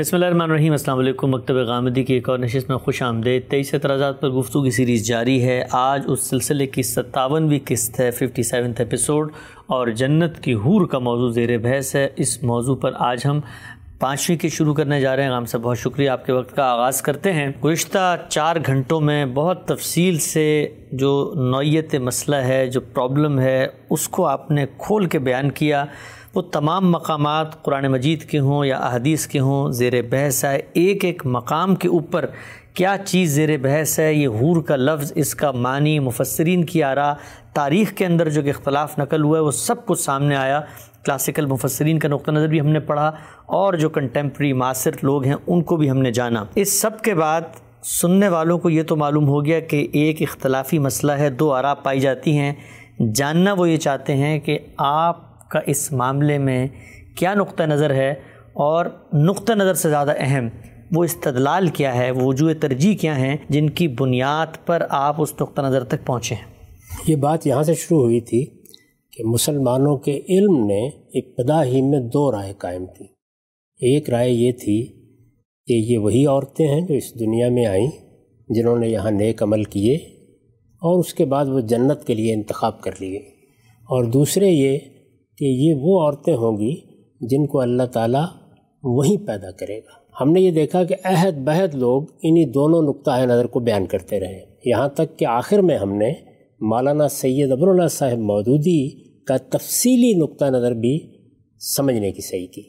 [0.00, 3.50] بسم اللہ الرحمن الرحیم، السلام علیکم، مکتب غامدی کی ایک اور نشست میں خوش آمدید۔
[3.50, 8.10] تیئیس اعتراضات پر گفتگو کی سیریز جاری ہے۔ آج اس سلسلے کی ستاونویں قسط ہے
[8.10, 9.32] ففٹی سیونتھ ایپیسوڈ
[9.66, 13.40] اور جنت کی حور کا موضوع زیر بحث ہے۔ اس موضوع پر آج ہم
[13.98, 16.64] پانچویں کی شروع کرنے جا رہے ہیں۔ غام صاحب بہت شکریہ آپ کے وقت کا
[16.64, 22.80] آغاز کرتے ہیں۔ گزشتہ چار گھنٹوں میں بہت تفصیل سے جو نوعیت مسئلہ ہے، جو
[22.80, 25.84] پرابلم ہے، اس کو آپ نے کھول کے بیان کیا۔
[26.34, 31.04] وہ تمام مقامات قرآن مجید کے ہوں یا احادیث کے ہوں زیر بحث ہے۔ ایک
[31.04, 32.26] ایک مقام کے اوپر
[32.74, 37.14] کیا چیز زیر بحث ہے؟ یہ حور کا لفظ، اس کا معنی، مفسرین کی آرا
[37.54, 40.60] تاریخ کے اندر جو کہ اختلاف نقل ہوا ہے، وہ سب کچھ سامنے آیا۔
[41.04, 43.12] کلاسیکل مفسرین کا نقطہ نظر بھی ہم نے پڑھا
[43.46, 47.14] اور جو کنٹمپری معاصر لوگ ہیں، ان کو بھی ہم نے جانا۔ اس سب کے
[47.14, 47.40] بعد
[47.82, 51.74] سننے والوں کو یہ تو معلوم ہو گیا کہ ایک اختلافی مسئلہ ہے، دو آرا
[51.74, 52.52] پائی جاتی ہیں۔
[53.14, 56.66] جاننا وہ یہ چاہتے ہیں کہ آپ کا اس معاملے میں
[57.16, 58.14] کیا نقطہ نظر ہے
[58.52, 60.48] اور نقطہ نظر سے زیادہ اہم
[60.92, 65.34] وہ استدلال کیا ہے، وہ وجوہ ترجیح کیا ہیں جن کی بنیاد پر آپ اس
[65.40, 66.52] نقطہ نظر تک پہنچے ہیں؟
[67.06, 68.44] یہ بات یہاں سے شروع ہوئی تھی
[69.12, 73.04] کہ مسلمانوں کے علم نے ابتدا ہی میں دو رائے قائم کی
[73.80, 74.86] ایک رائے یہ تھی
[75.66, 77.90] کہ یہ وہی عورتیں ہیں جو اس دنیا میں آئیں
[78.48, 79.94] جنہوں نے یہاں نیک عمل کیے
[80.76, 83.18] اور اس کے بعد وہ جنت کے لیے انتخاب کر لیے۔
[83.80, 84.78] اور دوسرے یہ
[85.40, 86.74] کہ یہ وہ عورتیں ہوں گی
[87.20, 88.24] جن کو اللہ تعالیٰ
[88.84, 93.24] وہیں پیدا کرے گا۔ ہم نے یہ دیکھا کہ عہد بہد لوگ انہی دونوں نقطۂ
[93.24, 96.12] نظر کو بیان کرتے رہے۔ یہاں تک کہ آخر میں ہم نے
[96.60, 100.98] مولانا سید ابر اللہ صاحب مودودی کا تفصیلی نقطہ نظر بھی
[101.76, 102.62] سمجھنے کی صحیح کی۔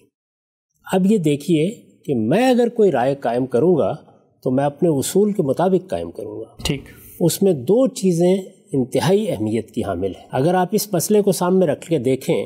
[0.93, 1.71] اب یہ دیکھیے
[2.05, 3.95] کہ میں اگر کوئی رائے قائم کروں گا
[4.43, 6.81] تو میں اپنے اصول کے مطابق قائم کروں گا۔ ٹھیک۔
[7.19, 8.37] اس میں دو چیزیں
[8.73, 12.45] انتہائی اہمیت کی حامل ہیں۔ اگر آپ اس مسئلے کو سامنے رکھ کے دیکھیں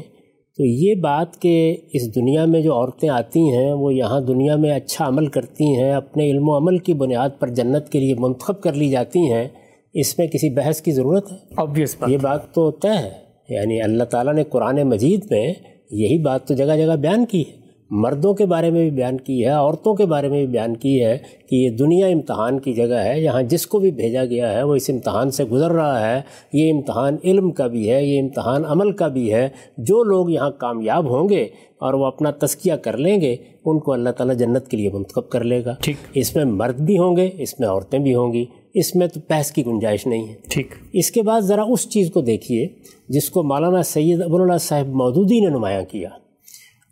[0.57, 4.71] تو یہ بات کہ اس دنیا میں جو عورتیں آتی ہیں وہ یہاں دنیا میں
[4.71, 8.61] اچھا عمل کرتی ہیں اپنے علم و عمل کی بنیاد پر جنت کے لیے منتخب
[8.61, 9.47] کر لی جاتی ہیں
[9.93, 13.09] اس میں کسی بحث کی ضرورت ہے؟ آبویس یہ بات تو طے ہے
[13.49, 15.53] یعنی اللہ تعالیٰ نے قرآن مجید میں
[15.91, 19.43] یہی بات تو جگہ جگہ بیان کی ہے۔ مردوں کے بارے میں بھی بیان کی
[19.43, 21.17] ہے عورتوں کے بارے میں بھی بیان کی ہے
[21.49, 24.75] کہ یہ دنیا امتحان کی جگہ ہے یہاں جس کو بھی بھیجا گیا ہے وہ
[24.75, 26.21] اس امتحان سے گزر رہا ہے۔
[26.53, 30.51] یہ امتحان علم کا بھی ہے یہ امتحان عمل کا بھی ہے۔ جو لوگ یہاں
[30.51, 31.43] کامیاب ہوں گے
[31.77, 33.35] اور وہ اپنا تسکیہ کر لیں گے
[33.65, 36.79] ان کو اللہ تعالیٰ جنت کے لیے منتخب کر لے گا۔ ٹھیک۔ اس میں مرد
[36.79, 40.07] بھی ہوں گے اس میں عورتیں بھی ہوں گی۔ اس میں تو بحث کی گنجائش
[40.07, 42.67] نہیں ہے۔ ٹھیک۔ اس کے بعد ذرا اس چیز کو دیکھیے
[43.09, 46.09] جس کو مولانا سید ابواللہ صاحب مودودی نے نمایاں کیا۔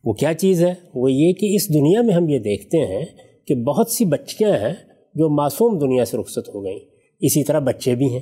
[0.04, 3.06] وہ کیا چیز ہے؟ وہ یہ کہ اس دنیا میں ہم یہ دیکھتے ہیں
[3.48, 4.74] کہ بہت سی بچیاں ہیں
[5.16, 6.80] جو معصوم دنیا سے رخصت ہو گئیں۔
[7.20, 8.20] اسی طرح بچے بھی ہیں۔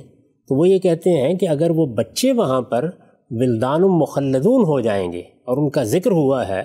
[0.48, 2.90] تو وہ یہ کہتے ہیں کہ اگر وہ بچے وہاں پر
[3.30, 6.62] ولدان مخلدون ہو جائیں گے اور ان کا ذکر ہوا ہے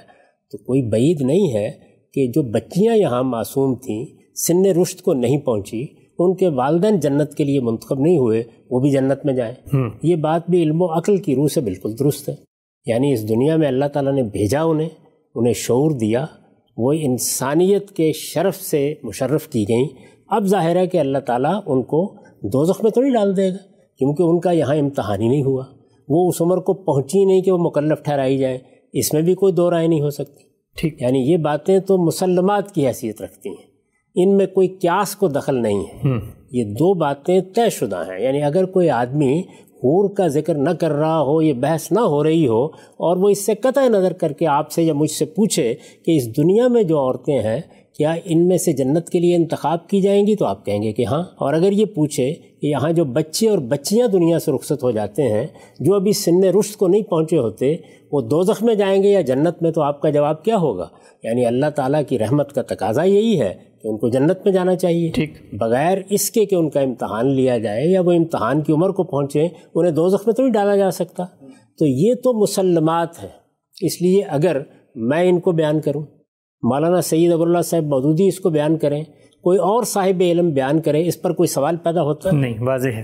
[0.52, 1.72] تو کوئی بعید نہیں ہے
[2.14, 4.06] کہ جو بچیاں یہاں معصوم تھیں
[4.36, 5.86] سن رشت کو نہیں پہنچی
[6.20, 9.56] ان کے والدین جنت کے لیے منتخب نہیں ہوئے وہ بھی جنت میں جائیں۔
[10.04, 12.36] یہ بات بھی علم و عقل کی روح سے بالکل درست ہے۔
[12.86, 14.90] یعنی اس دنیا میں اللہ تعالیٰ نے بھیجا انہیں۔
[15.36, 16.26] انہیں شعور دیا
[16.78, 19.88] وہ انسانیت کے شرف سے مشرف کی گئیں۔
[20.28, 23.58] اب ظاہر ہے کہ اللہ تعالیٰ ان کو دو میں تو نہیں ڈال دے گا
[23.98, 25.64] کیونکہ ان کا یہاں امتحان ہی نہیں ہوا۔
[26.10, 28.58] وہ اس عمر کو پہنچی نہیں کہ وہ مکلف ٹھہرائی جائیں۔
[28.94, 30.44] اس میں بھی کوئی دو رائے نہیں ہو سکتی۔
[30.78, 33.68] ٹھیک۔ یعنی یہ باتیں تو مسلمات کی حیثیت رکھتی ہیں۔
[34.16, 36.08] ان میں کوئی کیاس کو دخل نہیں ہے۔
[36.52, 39.42] یہ دو باتیں طے شدہ ہیں۔ یعنی اگر کوئی آدمی
[39.84, 42.66] حور کا ذکر نہ کر رہا ہو، یہ بحث نہ ہو رہی ہو،
[43.00, 45.74] اور وہ اس سے قطع نظر کر کے آپ سے یا مجھ سے پوچھے
[46.06, 47.60] کہ اس دنیا میں جو عورتیں ہیں
[47.98, 50.92] کیا ان میں سے جنت کے لیے انتخاب کی جائیں گی تو آپ کہیں گے
[50.94, 54.84] کہ ہاں۔ اور اگر یہ پوچھے کہ یہاں جو بچے اور بچیاں دنیا سے رخصت
[54.84, 55.48] ہو جاتے ہیں
[55.80, 57.76] جو ابھی سن رشت کو نہیں پہنچے ہوتے
[58.12, 60.88] وہ دو میں جائیں گے یا جنت میں تو آپ کا جواب کیا ہوگا؟
[61.24, 63.54] یعنی اللہ تعالیٰ کی رحمت کا تقاضا یہی ہے
[63.84, 67.34] کہ ان کو جنت میں جانا چاہیے۔ ٹھیک۔ بغیر اس کے کہ ان کا امتحان
[67.34, 70.76] لیا جائے یا وہ امتحان کی عمر کو پہنچے انہیں دو میں تو نہیں ڈالا
[70.76, 71.26] جا سکتا۔
[71.80, 73.30] تو یہ تو مسلمات ہیں۔
[73.82, 74.62] اس لیے اگر
[74.96, 76.04] میں ان کو بیان کروں
[76.64, 79.04] مولانا سید اب اللہ صاحب مودودی اس کو بیان کریں
[79.44, 82.90] کوئی اور صاحب علم بیان کرے اس پر کوئی سوال پیدا ہوتا؟ ہے نہیں واضح
[82.90, 83.04] ہے۔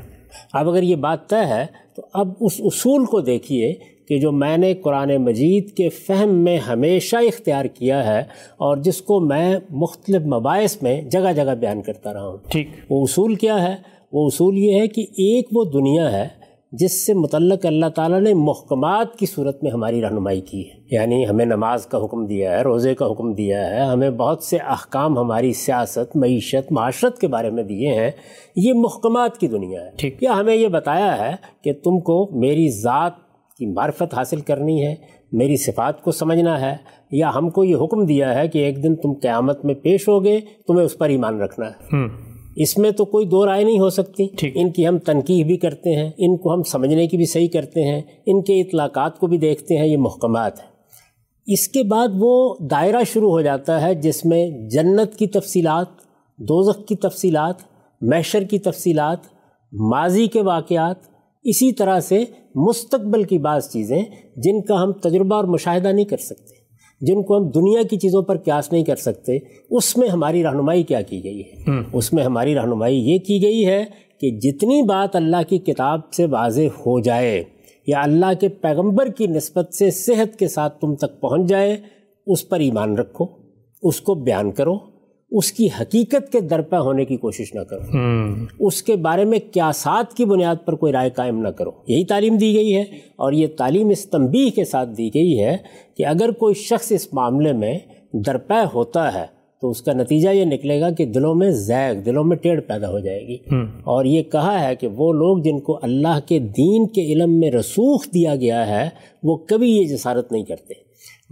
[0.53, 1.65] اب اگر یہ بات طے ہے
[1.95, 3.73] تو اب اس اصول کو دیکھیے
[4.07, 8.19] کہ جو میں نے قرآن مجید کے فہم میں ہمیشہ اختیار کیا ہے
[8.57, 13.03] اور جس کو میں مختلف مباحث میں جگہ جگہ بیان کرتا رہا ہوں۔ ٹھیک۔ وہ
[13.03, 13.75] اصول کیا ہے؟
[14.13, 16.42] وہ اصول یہ ہے کہ ایک وہ دنیا ہے
[16.73, 21.27] جس سے متعلق اللہ تعالیٰ نے محکمات کی صورت میں ہماری رہنمائی کی ہے۔ یعنی
[21.29, 25.17] ہمیں نماز کا حکم دیا ہے روزے کا حکم دیا ہے ہمیں بہت سے احکام
[25.17, 28.11] ہماری سیاست معیشت معاشرت کے بارے میں دیے ہیں۔
[28.55, 32.69] یہ محکمات کی دنیا ہے۔ ٹھیک۔ یا ہمیں یہ بتایا ہے کہ تم کو میری
[32.69, 33.11] ذات
[33.57, 34.95] کی معرفت حاصل کرنی ہے
[35.31, 36.75] میری صفات کو سمجھنا ہے
[37.11, 40.39] یا ہم کو یہ حکم دیا ہے کہ ایک دن تم قیامت میں پیش ہوگے
[40.67, 42.03] تمہیں اس پر ایمان رکھنا ہے۔
[42.55, 45.95] اس میں تو کوئی دو رائے نہیں ہو سکتی۔ ان کی ہم تنقید بھی کرتے
[45.95, 49.37] ہیں ان کو ہم سمجھنے کی بھی صحیح کرتے ہیں ان کے اطلاقات کو بھی
[49.37, 50.67] دیکھتے ہیں یہ محکمات ہیں۔
[51.47, 55.87] اس کے بعد وہ دائرہ شروع ہو جاتا ہے جس میں جنت کی تفصیلات
[56.37, 57.55] دوزخ کی تفصیلات
[58.01, 59.17] محشر کی تفصیلات
[59.73, 60.95] ماضی کے واقعات
[61.43, 62.23] اسی طرح سے
[62.55, 64.01] مستقبل کی بعض چیزیں
[64.37, 66.62] جن کا ہم تجربہ اور مشاہدہ نہیں کر سکتے۔
[67.07, 69.37] جن کو ہم دنیا کی چیزوں پر قیاس نہیں کر سکتے
[69.69, 73.65] اس میں ہماری رہنمائی کیا کی گئی ہے؟ اس میں ہماری رہنمائی یہ کی گئی
[73.67, 73.85] ہے
[74.21, 77.43] کہ جتنی بات اللہ کی کتاب سے واضح ہو جائے
[77.87, 81.77] یا اللہ کے پیغمبر کی نسبت سے صحت کے ساتھ تم تک پہنچ جائے
[82.27, 83.25] اس پر ایمان رکھو
[83.81, 84.77] اس کو بیان کرو
[85.33, 87.81] اس کی حقیقت کے درپے ہونے کی کوشش نہ کرو۔
[88.59, 92.37] اس کے بارے میں کیاسات کی بنیاد پر کوئی رائے قائم نہ کرو۔ یہی تعلیم
[92.37, 92.81] دی گئی ہے
[93.15, 95.57] اور یہ تعلیم اس تنبیہ کے ساتھ دی گئی ہے
[95.97, 97.79] کہ اگر کوئی شخص اس معاملے میں
[98.13, 99.25] درپے ہوتا ہے
[99.61, 102.89] تو اس کا نتیجہ یہ نکلے گا کہ دلوں میں زیغ دلوں میں ٹیڑھ پیدا
[102.89, 103.37] ہو جائے گی۔
[103.83, 107.51] اور یہ کہا ہے کہ وہ لوگ جن کو اللہ کے دین کے علم میں
[107.51, 108.89] رسوخ دیا گیا ہے
[109.23, 110.82] وہ کبھی یہ جسارت نہیں کرتے۔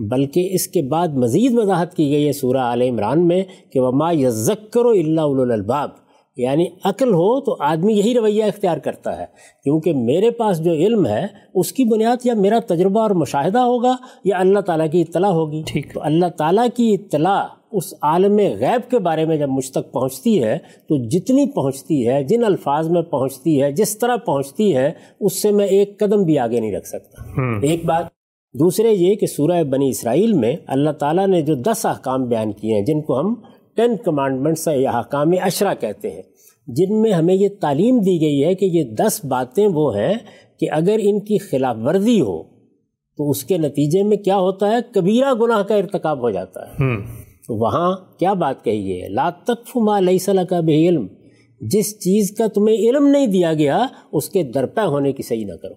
[0.09, 3.44] بلکہ اس کے بعد مزید وضاحت کی گئی ہے سورہ عال عمران میں
[3.74, 5.89] کہ وما یذکر و اللہ الباب
[6.38, 9.25] یعنی عقل ہو تو آدمی یہی رویہ اختیار کرتا ہے
[9.63, 13.95] کیونکہ میرے پاس جو علم ہے اس کی بنیاد یا میرا تجربہ اور مشاہدہ ہوگا
[14.24, 18.92] یا اللہ تعالیٰ کی اطلاع ہوگی۔ ٹھیک۔ تو اللہ تعالیٰ کی اطلاع اس عالم غیب
[18.92, 20.57] کے بارے میں جب مجھ تک پہنچتی ہے
[20.89, 25.51] تو جتنی پہنچتی ہے جن الفاظ میں پہنچتی ہے جس طرح پہنچتی ہے اس سے
[25.51, 27.24] میں ایک قدم بھی آگے نہیں رکھ سکتا۔
[27.62, 28.21] ایک بات
[28.53, 32.75] دوسرے یہ کہ سورہ بنی اسرائیل میں اللہ تعالیٰ نے جو دس احکام بیان کیے
[32.75, 33.33] ہیں جن کو ہم
[33.75, 36.21] ٹین کمانڈمنٹس یا احکام اشرا کہتے ہیں
[36.68, 40.13] جن میں ہمیں یہ تعلیم دی گئی ہے کہ یہ دس باتیں وہ ہیں
[40.59, 42.44] کہ اگر ان کی خلاف ورزی ہو
[43.18, 46.75] تو اس کے نتیجے میں کیا ہوتا ہے؟ کبیرہ گناہ کا ارتکاب ہو جاتا ہے۔
[47.48, 51.07] تو وہاں کیا بات کہی گئی ہے؟ لا تقف ما لیس لک علم۔
[51.62, 55.56] جس چیز کا تمہیں علم نہیں دیا گیا اس کے درپے ہونے کی صحیح نہ
[55.62, 55.74] کرو۔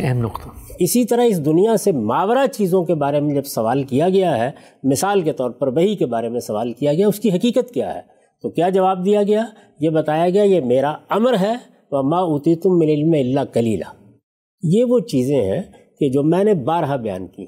[0.00, 0.48] اہم نقطہ۔
[0.78, 4.50] اسی طرح اس دنیا سے ماورہ چیزوں کے بارے میں جب سوال کیا گیا ہے
[4.82, 7.94] مثال کے طور پر وہی کے بارے میں سوال کیا گیا اس کی حقیقت کیا
[7.94, 8.00] ہے؟
[8.42, 9.44] تو کیا جواب دیا گیا؟
[9.80, 11.52] یہ بتایا گیا یہ میرا امر ہے
[11.90, 13.84] وہ ما اوتی تم من علم اللہ کلیلہ
[14.62, 15.62] یہ وہ چیزیں ہیں
[15.98, 17.46] کہ جو میں نے بارہا بیان کی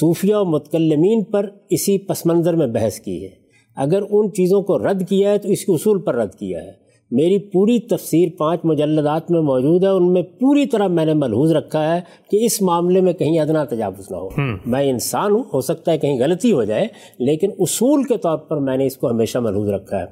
[0.00, 3.30] صوفیہ و متکلمین پر اسی پس منظر میں بحث کی ہے۔
[3.76, 6.83] اگر ان چیزوں کو رد کیا ہے تو اس کے اصول پر رد کیا ہے۔
[7.14, 11.52] میری پوری تفسیر پانچ مجلدات میں موجود ہے ان میں پوری طرح میں نے ملحوظ
[11.52, 12.00] رکھا ہے
[12.30, 14.28] کہ اس معاملے میں کہیں ادنا تجاوز نہ ہو۔
[14.66, 16.86] میں انسان ہوں ہو سکتا ہے کہیں غلطی ہو جائے
[17.18, 20.04] لیکن اصول کے طور پر میں نے اس کو ہمیشہ ملحوظ رکھا ہے۔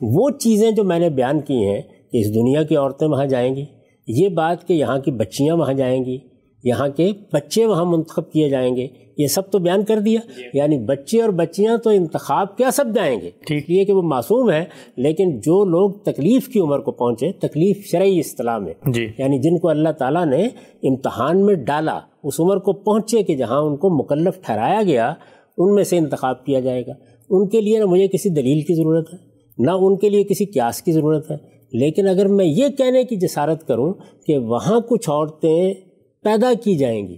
[0.00, 3.56] وہ چیزیں جو میں نے بیان کی ہیں کہ اس دنیا کی عورتیں وہاں جائیں
[3.56, 3.64] گی
[4.08, 6.18] یہ بات کہ یہاں کی بچیاں وہاں جائیں گی
[6.64, 8.86] یہاں کے بچے وہاں منتخب کیے جائیں گے۔
[9.18, 10.20] یہ سب تو بیان کر دیا۔
[10.54, 14.50] یعنی بچے اور بچیاں تو انتخاب کیا سب جائیں گے۔ ٹھیک۔ یہ کہ وہ معصوم
[14.50, 14.64] ہے
[14.96, 19.58] لیکن جو لوگ تکلیف کی عمر کو پہنچے تکلیف شرعی اصطلاح میں۔ جی۔ یعنی جن
[19.58, 20.48] کو اللہ تعالیٰ نے
[20.82, 25.14] امتحان میں ڈالا اس عمر کو پہنچے کہ جہاں ان کو مکلف ٹھہرایا گیا
[25.58, 26.92] ان میں سے انتخاب کیا جائے گا۔
[27.30, 29.18] ان کے لیے نہ مجھے کسی دلیل کی ضرورت ہے
[29.58, 31.36] نہ ان کے لیے کسی قیاس کی ضرورت ہے۔
[31.72, 33.94] لیکن اگر میں یہ کہنے کی جسارت کروں
[34.26, 35.74] کہ وہاں کچھ عورتیں
[36.22, 37.16] پیدا کی جائیں گی۔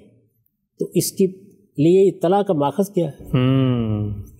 [0.78, 1.26] تو اس کی
[1.78, 3.24] لیے اطلاع کا ماخذ کیا ہے؟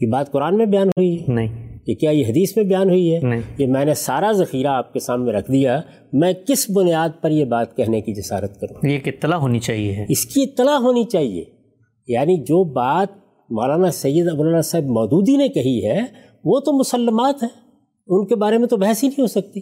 [0.01, 3.15] یہ بات قرآن میں بیان ہوئی ہے؟ نہیں۔ یہ کیا یہ حدیث میں بیان ہوئی
[3.15, 3.21] ہے؟
[3.59, 5.81] یہ میں نے سارا ذخیرہ آپ کے سامنے رکھ دیا۔
[6.13, 10.05] میں کس بنیاد پر یہ بات کہنے کی جسارت کروں؟ یہ ایک اطلاع ہونی چاہیے
[10.09, 11.45] اس کی اطلاع ہونی چاہیے۔
[12.09, 13.09] یعنی جو بات
[13.51, 16.01] مولانا سید ابواللہ صاحب مودودی نے کہی ہے
[16.45, 17.51] وہ تو مسلمات ہیں۔
[18.07, 19.61] ان کے بارے میں تو بحث ہی نہیں ہو سکتی۔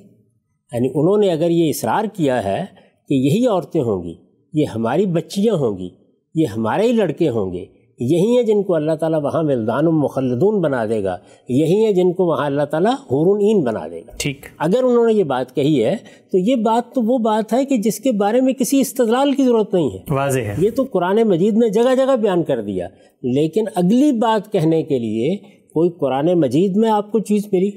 [0.73, 2.65] یعنی انہوں نے اگر یہ اصرار کیا ہے
[3.09, 5.89] کہ یہی عورتیں ہوں گی یہ ہماری بچیاں ہوں گی
[6.35, 7.65] یہ ہمارے ہی لڑکے ہوں گے۔
[8.03, 11.17] یہی ہیں جن کو اللہ تعالیٰ وہاں ولدان و مخلدون بنا دے گا۔
[11.49, 15.07] یہی ہیں جن کو وہاں اللہ تعالیٰ حورون این بنا دے گا۔ ٹھیک۔ اگر انہوں
[15.07, 15.97] نے یہ بات کہی ہے
[16.33, 19.43] تو یہ بات تو وہ بات ہے کہ جس کے بارے میں کسی استدلال کی
[19.43, 22.89] ضرورت نہیں ہے۔ واضح ہے۔ یہ تو قرآن مجید نے جگہ جگہ بیان کر دیا۔
[23.23, 25.37] لیکن اگلی بات کہنے کے لیے
[25.75, 27.71] کوئی قرآن مجید میں آپ کو چیز ملی؟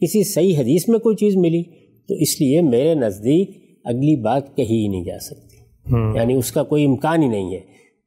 [0.00, 1.62] کسی صحیح حدیث میں کوئی چیز ملی؟
[2.08, 3.50] تو اس لیے میرے نزدیک
[3.84, 5.53] اگلی بات کہی ہی نہیں جا سکتی۔
[5.92, 7.60] یعنی اس کا کوئی امکان ہی نہیں ہے۔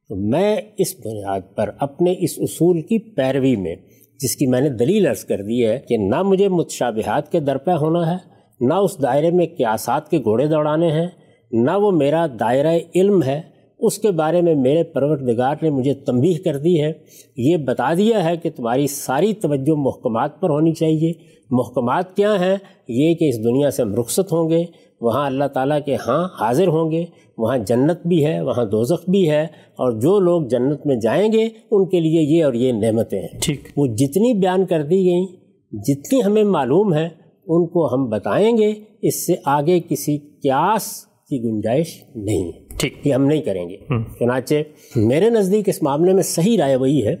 [0.08, 3.76] تو میں اس بنیاد پر اپنے اس اصول کی پیروی میں،
[4.20, 7.72] جس کی میں نے دلیل عرض کر دی ہے کہ نہ مجھے متشابہات کے درپے
[7.72, 8.16] ہونا ہے،
[8.60, 11.06] نہ اس دائرے میں قیاسات کے گھوڑے دوڑانے ہیں،
[11.52, 13.40] نہ وہ میرا دائرہ علم ہے،
[13.78, 16.92] اس کے بارے میں میرے پروردگار نے مجھے تنبیہ کر دی ہے۔
[17.36, 21.12] یہ بتا دیا ہے کہ تمہاری ساری توجہ محکمات پر ہونی چاہیے۔
[21.50, 22.56] محکمات کیا ہیں؟
[22.88, 24.64] یہ کہ اس دنیا سے ہم رخصت ہوں گے۔
[25.00, 27.04] وہاں اللہ تعالیٰ کے ہاں حاضر ہوں گے
[27.38, 29.42] وہاں جنت بھی ہے وہاں دوزخ بھی ہے
[29.76, 33.40] اور جو لوگ جنت میں جائیں گے ان کے لیے یہ اور یہ نعمتیں ہیں۔
[33.42, 35.26] ٹھیک۔ وہ جتنی بیان کر دی گئیں
[35.72, 37.04] جتنی ہمیں معلوم ہے
[37.46, 40.82] ان کو ہم بتائیں گے اس سے آگے کسی قیاس
[41.28, 43.76] کی گنجائش نہیں ہے ٹھیک۔ یہ ہم نہیں کریں گے۔
[44.18, 44.54] چنانچہ
[44.96, 47.14] میرے نزدیک اس معاملے میں صحیح رائے وہی ہے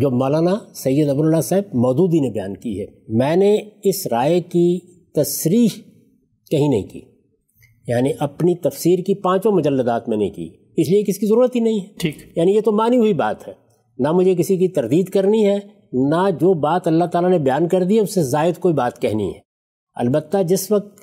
[0.00, 4.78] جو مولانا سید ابواللہ صاحب مودودی نے بیان کی ہے۔ میں نے اس رائے کی
[5.14, 5.68] تصریح
[6.50, 7.00] کہیں نہیں کی۔
[7.86, 11.60] یعنی اپنی تفسیر کی پانچوں مجلدات میں نہیں کی۔ اس لیے کس کی ضرورت ہی
[11.60, 13.52] نہیں ہے۔ ٹھیک۔ یعنی یہ تو مانی ہوئی بات ہے۔
[13.98, 15.58] نہ مجھے کسی کی تردید کرنی ہے
[15.92, 19.02] نہ جو بات اللہ تعالیٰ نے بیان کر دی ہے اس سے زائد کوئی بات
[19.02, 19.40] کہنی ہے۔
[19.94, 21.00] البتہ جس وقت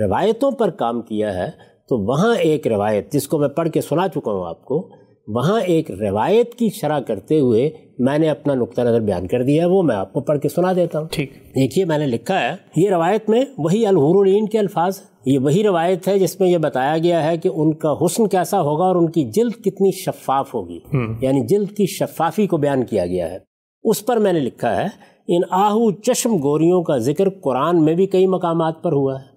[0.00, 1.50] روایتوں پر کام کیا ہے
[1.88, 4.90] تو وہاں ایک روایت جس کو میں پڑھ کے سنا چکا ہوں آپ کو
[5.28, 9.62] وہاں ایک روایت کی شرح کرتے ہوئے میں نے اپنا نقطہ نظر بیان کر دیا
[9.62, 12.40] ہے وہ میں آپ کو پڑھ کے سنا دیتا ہوں۔ ٹھیک۔ دیکھیے میں نے لکھا
[12.40, 16.58] ہے یہ روایت میں وہی الحورالین کے الفاظ یہ وہی روایت ہے جس میں یہ
[16.58, 20.54] بتایا گیا ہے کہ ان کا حسن کیسا ہوگا اور ان کی جلد کتنی شفاف
[20.54, 20.78] ہوگی۔
[21.20, 23.38] یعنی جلد کی شفافی کو بیان کیا گیا ہے۔
[23.84, 24.86] اس پر میں نے لکھا ہے
[25.28, 29.34] ان آہو چشم گوریوں کا ذکر قرآن میں بھی کئی مقامات پر ہوا ہے۔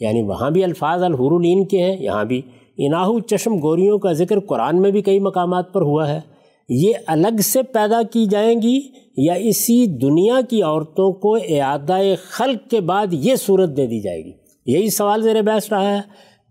[0.00, 2.42] یعنی وہاں بھی الفاظ الحورالین کے ہیں یہاں بھی
[2.78, 6.20] اناہو چشم گوریوں کا ذکر قرآن میں بھی کئی مقامات پر ہوا ہے۔
[6.68, 8.80] یہ الگ سے پیدا کی جائیں گی
[9.16, 11.98] یا اسی دنیا کی عورتوں کو اعادہ
[12.30, 14.32] خلق کے بعد یہ صورت دے دی جائے گی؟
[14.66, 16.00] یہی سوال زیر بحث رہا ہے۔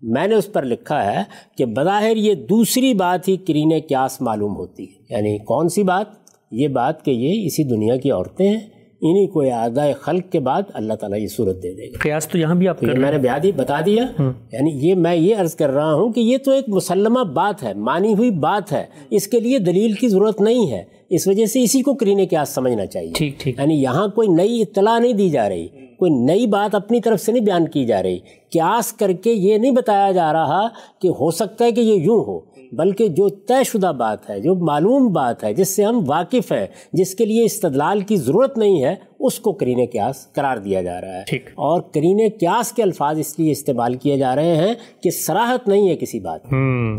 [0.02, 1.24] میں نے اس پر لکھا ہے
[1.58, 6.06] کہ بظاہر یہ دوسری بات ہی کرین کیاس معلوم ہوتی ہے۔ یعنی کون سی بات؟
[6.52, 8.60] یہ بات کہ یہ اسی دنیا کی عورتیں ہیں۔
[9.06, 12.38] انہیں کو اعادہ خلق کے بعد اللہ تعالیٰ یہ صورت دے دے گا۔ قیاس تو
[12.38, 14.06] یہاں بھی آپ میں نے بیادی بتا دیا
[14.52, 17.74] یعنی یہ میں یہ عرض کر رہا ہوں کہ یہ تو ایک مسلمہ بات ہے
[17.74, 21.64] مانی ہوئی بات ہے۔ اس کے لیے دلیل کی ضرورت نہیں ہے۔ اس وجہ سے
[21.64, 25.30] اسی کو کرینے کے سمجھنا چاہیے۔ ٹھیک ٹھیک۔ یعنی یہاں کوئی نئی اطلاع نہیں دی
[25.30, 25.68] جا رہی
[26.00, 28.18] کوئی نئی بات اپنی طرف سے نہیں بیان کی جا رہی۔
[28.52, 30.68] قیاس کر کے یہ نہیں بتایا جا رہا
[31.02, 34.56] کہ ہو سکتا ہے کہ یہ یوں ہو۔ بلکہ جو طے شدہ بات ہے، جو
[34.56, 38.84] معلوم بات ہے، جس سے ہم واقف ہیں، جس کے لیے استدلال کی ضرورت نہیں
[38.84, 42.84] ہے اس کو کرین قیاس قرار دیا جا رہا ہے۔ ٹھیک۔ اور کرین قیاس کے
[42.84, 46.44] الفاظ اس لیے استعمال کیے جا رہے ہیں کہ سراحت نہیں ہے کسی بات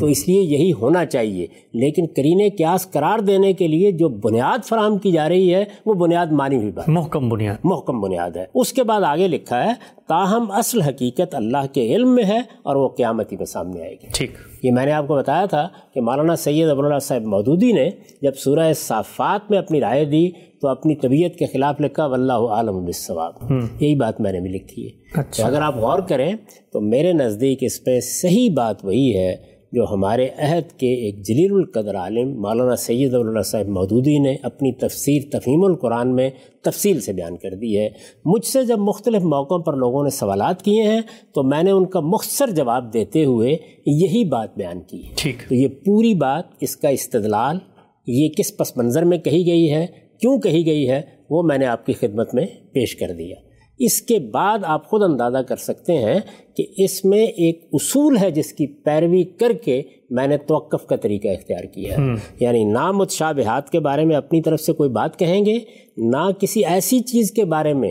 [0.01, 4.67] تو اس لیے یہی ہونا چاہیے۔ لیکن کرین قیاس قرار دینے کے لیے جو بنیاد
[4.67, 8.45] فراہم کی جا رہی ہے وہ بنیاد مانی ہوئی بات۔ محکم بنیاد۔ محکم بنیاد ہے۔
[8.55, 9.71] اس کے بعد آگے لکھا ہے
[10.09, 14.07] تاہم اصل حقیقت اللہ کے علم میں ہے اور وہ قیامتی میں سامنے آئے گی۔
[14.15, 14.31] ٹھیک۔
[14.63, 17.91] یہ میں نے آپ کو بتایا تھا کہ مولانا سید ابواللہ صاحب مودودی نے
[18.23, 20.31] جب سورہ صافات میں اپنی رائے دی
[20.65, 23.33] تو اپنی طبیعت کے خلاف لکھا واللہ عالم بالصواب۔
[23.81, 26.33] یہی بات میں نے بھی لکھی ہے۔ تو اگر آپ غور کریں
[26.73, 29.37] تو میرے نزدیک اس پہ صحیح بات وہی ہے
[29.73, 34.73] جو ہمارے عہد کے ایک جلیل القدر عالم مولانا سید اللہ صاحب مودودی نے اپنی
[34.73, 36.31] تفسیر تفہیم القرآن میں
[36.63, 37.89] تفصیل سے بیان کر دی ہے۔
[38.25, 41.01] مجھ سے جب مختلف موقعوں پر لوگوں نے سوالات کیے ہیں
[41.35, 43.57] تو میں نے ان کا مختصر جواب دیتے ہوئے
[43.87, 47.59] یہی بات بیان کی۔ ہے ٹھیک۔ تو یہ پوری بات اس کا استدلال
[48.07, 49.87] یہ کس پس منظر میں کہی گئی ہے
[50.21, 53.37] کیوں کہی گئی ہے وہ میں نے آپ کی خدمت میں پیش کر دیا۔
[53.79, 56.21] اس کے بعد آپ خود اندازہ کر سکتے ہیں
[56.57, 60.97] کہ اس میں ایک اصول ہے جس کی پیروی کر کے میں نے توقف کا
[60.97, 65.19] طریقہ اختیار کیا۔ ہے یعنی نہ متشابہات کے بارے میں اپنی طرف سے کوئی بات
[65.19, 65.59] کہیں گے
[65.97, 67.91] نہ کسی ایسی چیز کے بارے میں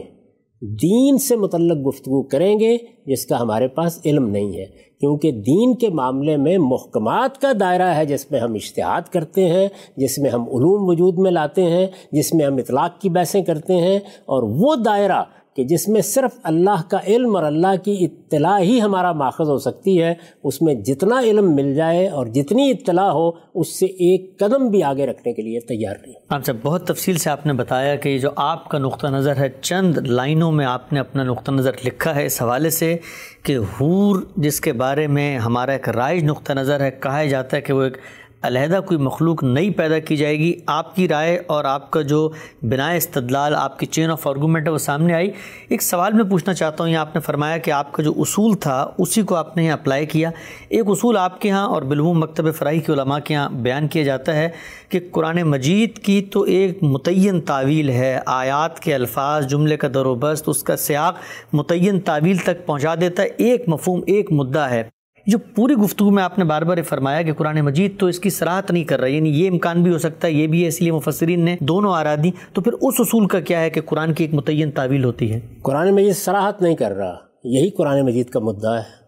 [0.65, 4.65] دین سے متعلق گفتگو کریں گے جس کا ہمارے پاس علم نہیں ہے۔
[4.99, 9.67] کیونکہ دین کے معاملے میں محکمات کا دائرہ ہے جس میں ہم اشتہاد کرتے ہیں،
[9.97, 13.73] جس میں ہم علوم وجود میں لاتے ہیں، جس میں ہم اطلاق کی بحثیں کرتے
[13.73, 15.23] ہیں، اور وہ دائرہ
[15.55, 19.57] کہ جس میں صرف اللہ کا علم اور اللہ کی اطلاع ہی ہمارا ماخذ ہو
[19.59, 24.37] سکتی ہے، اس میں جتنا علم مل جائے اور جتنی اطلاع ہو، اس سے ایک
[24.39, 27.53] قدم بھی آگے رکھنے کے لیے تیار نہیں آپ سے بہت تفصیل سے آپ نے
[27.53, 31.51] بتایا کہ جو آپ کا نقطہ نظر ہے، چند لائنوں میں آپ نے اپنا نقطہ
[31.51, 32.95] نظر لکھا ہے اس حوالے سے
[33.43, 37.61] کہ حور جس کے بارے میں ہمارا ایک رائج نقطہ نظر ہے، کہا جاتا ہے
[37.61, 37.97] کہ وہ ایک
[38.43, 42.29] علیحدہ کوئی مخلوق نئی پیدا کی جائے گی، آپ کی رائے اور آپ کا جو
[42.61, 45.31] بنا استدلال، آپ کی چین آف آرگومنٹ ہے، وہ سامنے آئی۔
[45.67, 48.53] ایک سوال میں پوچھنا چاہتا ہوں یہ آپ نے فرمایا کہ آپ کا جو اصول
[48.53, 50.29] تھا، اسی کو آپ نے یہاں اپلائی کیا۔
[50.69, 54.03] ایک اصول آپ کے ہاں اور بالعموم مکتب فراہی کے علماء کے ہاں بیان کیا
[54.03, 54.49] جاتا ہے
[54.89, 60.05] کہ قرآن مجید کی تو ایک متعین تعویل ہے۔ آیات کے الفاظ، جملے کا در
[60.05, 61.15] و بست، اس کا سیاق
[61.53, 64.92] متعین تعویل تک پہنچا دیتا ہے۔ ایک مفہوم، ایک مدعا ہے۔
[65.27, 68.29] جو پوری گفتگو میں آپ نے بار بار فرمایا کہ قرآن مجید تو اس کی
[68.29, 70.81] سراحت نہیں کر رہا یعنی یہ امکان بھی ہو سکتا ہے یہ بھی ہے اس
[70.81, 74.13] لیے مفسرین نے دونوں آرا دی۔ تو پھر اس اصول کا کیا ہے کہ قرآن
[74.13, 78.29] کی ایک متعین تعویل ہوتی ہے؟ قرآن مجید سراحت نہیں کر رہا یہی قرآن مجید
[78.29, 79.03] کا مدعا ہے۔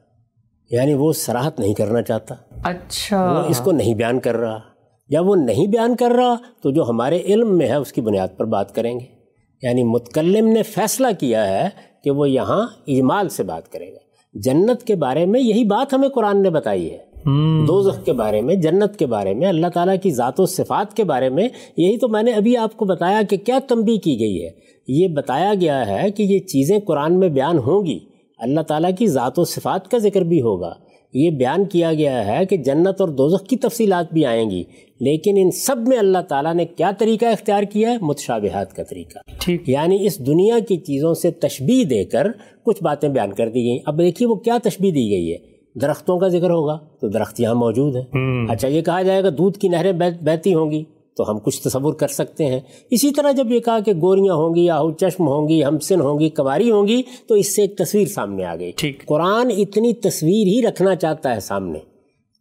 [0.71, 4.59] یعنی وہ سراحت نہیں کرنا چاہتا۔ اچھا۔ وہ اس کو نہیں بیان کر رہا۔
[5.09, 8.27] جب وہ نہیں بیان کر رہا تو جو ہمارے علم میں ہے اس کی بنیاد
[8.37, 9.05] پر بات کریں گے۔
[9.61, 11.69] یعنی متکلم نے فیصلہ کیا ہے
[12.03, 14.04] کہ وہ یہاں اجمال سے بات کرے گا۔
[14.35, 16.97] جنت کے بارے میں یہی بات ہمیں قرآن نے بتائی ہے۔
[17.67, 21.03] دوزخ کے بارے میں جنت کے بارے میں اللہ تعالیٰ کی ذات و صفات کے
[21.03, 24.43] بارے میں یہی تو میں نے ابھی آپ کو بتایا کہ کیا تنبیہ کی گئی
[24.43, 24.49] ہے۔
[24.87, 27.99] یہ بتایا گیا ہے کہ یہ چیزیں قرآن میں بیان ہوں گی۔
[28.37, 30.73] اللہ تعالیٰ کی ذات و صفات کا ذکر بھی ہوگا۔
[31.13, 34.63] یہ بیان کیا گیا ہے کہ جنت اور دوزخ کی تفصیلات بھی آئیں گی۔
[34.99, 39.17] لیکن ان سب میں اللہ تعالیٰ نے کیا طریقہ اختیار کیا ہے؟ متشابہات کا طریقہ۔
[39.39, 42.27] ٹھیک۔ یعنی اس دنیا کی چیزوں سے تشبیح دے کر
[42.63, 45.37] کچھ باتیں بیان کر دی گئیں۔ اب دیکھیے وہ کیا تشبیح دی گئی ہے؟
[45.81, 48.03] درختوں کا ذکر ہوگا تو درخت یہاں موجود ہیں۔
[48.49, 50.83] اچھا یہ کہا جائے گا دودھ کی نہریں بہتی ہوں گی
[51.17, 52.59] تو ہم کچھ تصور کر سکتے ہیں۔
[52.91, 56.19] اسی طرح جب یہ کہا کہ گوریاں ہوں گی آہو چشم ہوں گی ہمسن ہوں
[56.19, 59.93] گی کماری ہوں گی تو اس سے ایک تصویر سامنے آ گئی۔ ٹھیک۔ قرآن اتنی
[59.93, 61.79] تصویر ہی رکھنا چاہتا ہے سامنے۔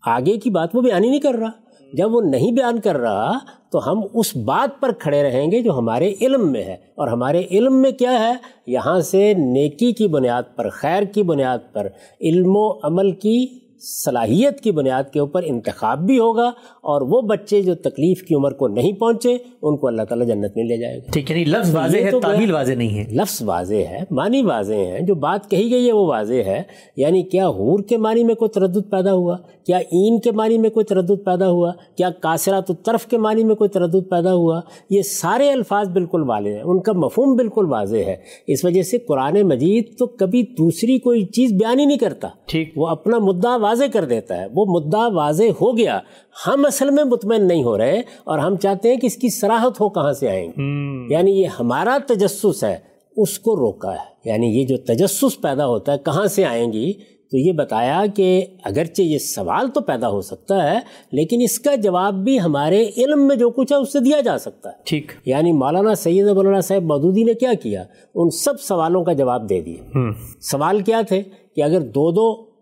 [0.06, 1.63] آگے کی بات وہ بیان ہی نہیں کر رہا۔
[1.96, 3.32] جب وہ نہیں بیان کر رہا،
[3.70, 7.42] تو ہم اس بات پر کھڑے رہیں گے جو ہمارے علم میں ہے۔ اور ہمارے
[7.50, 8.32] علم میں کیا ہے؟
[8.66, 11.88] یہاں سے نیکی کی بنیاد پر، خیر کی بنیاد پر،
[12.20, 13.46] علم و عمل کی
[13.84, 16.48] صلاحیت کی بنیاد کے اوپر انتخاب بھی ہوگا
[16.82, 20.56] اور وہ بچے جو تکلیف کی عمر کو نہیں پہنچے ان کو اللہ تعالیٰ جنت
[20.56, 23.74] میں لے جائے گا۔ ٹھیک یعنی لفظ واضح ہے تعبیل واضح نہیں ہے۔ لفظ واضح
[23.74, 26.62] ہے معنی واضح ہیں جو بات کہی گئی ہے وہ واضح ہے۔
[26.96, 29.36] یعنی کیا حور کے معنی میں کوئی تردد پیدا ہوا؟
[29.66, 33.54] کیا این کے معنی میں کوئی تردد پیدا ہوا؟ کیا کاثرات الطرف کے معنی میں
[33.54, 34.60] کوئی تردد پیدا ہوا؟
[34.90, 38.98] یہ سارے الفاظ بالکل واضح ہیں ان کا مفہوم بالکل واضح ہے۔ اس وجہ سے
[38.98, 43.56] قرآن مجید تو کبھی دوسری کوئی چیز بیان ہی نہیں کرتا۔ ٹھیک۔ وہ اپنا مدعا
[43.74, 45.98] واضح کر دیتا ہے۔ وہ مدعا واضح ہو گیا۔
[46.46, 49.80] ہم اصل میں مطمئن نہیں ہو رہے اور ہم چاہتے ہیں کہ اس کی سراحت
[49.80, 52.76] ہو کہاں سے آئیں۔ گے یعنی یہ ہمارا تجسس ہے۔
[53.16, 56.92] اس کو روکا ہے۔ یعنی یہ جو تجسس پیدا ہوتا ہے کہاں سے آئیں گی؟
[57.30, 60.78] تو یہ بتایا کہ اگرچہ یہ سوال تو پیدا ہو سکتا ہے
[61.12, 64.38] لیکن اس کا جواب بھی ہمارے علم میں جو کچھ ہے اس سے دیا جا
[64.38, 69.04] سکتا ہے۔ ٹھیک۔ یعنی مولانا سید مولانا صاحب مودودی نے کیا کیا؟ ان سب سوالوں
[69.04, 69.98] کا جواب دے دیا
[70.40, 71.22] سوال کیا تھے
[71.56, 72.53] کہ اگر دو دو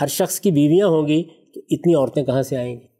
[0.00, 2.90] ہر شخص کی بیویاں ہوں گی تو اتنی عورتیں کہاں سے آئیں گی؟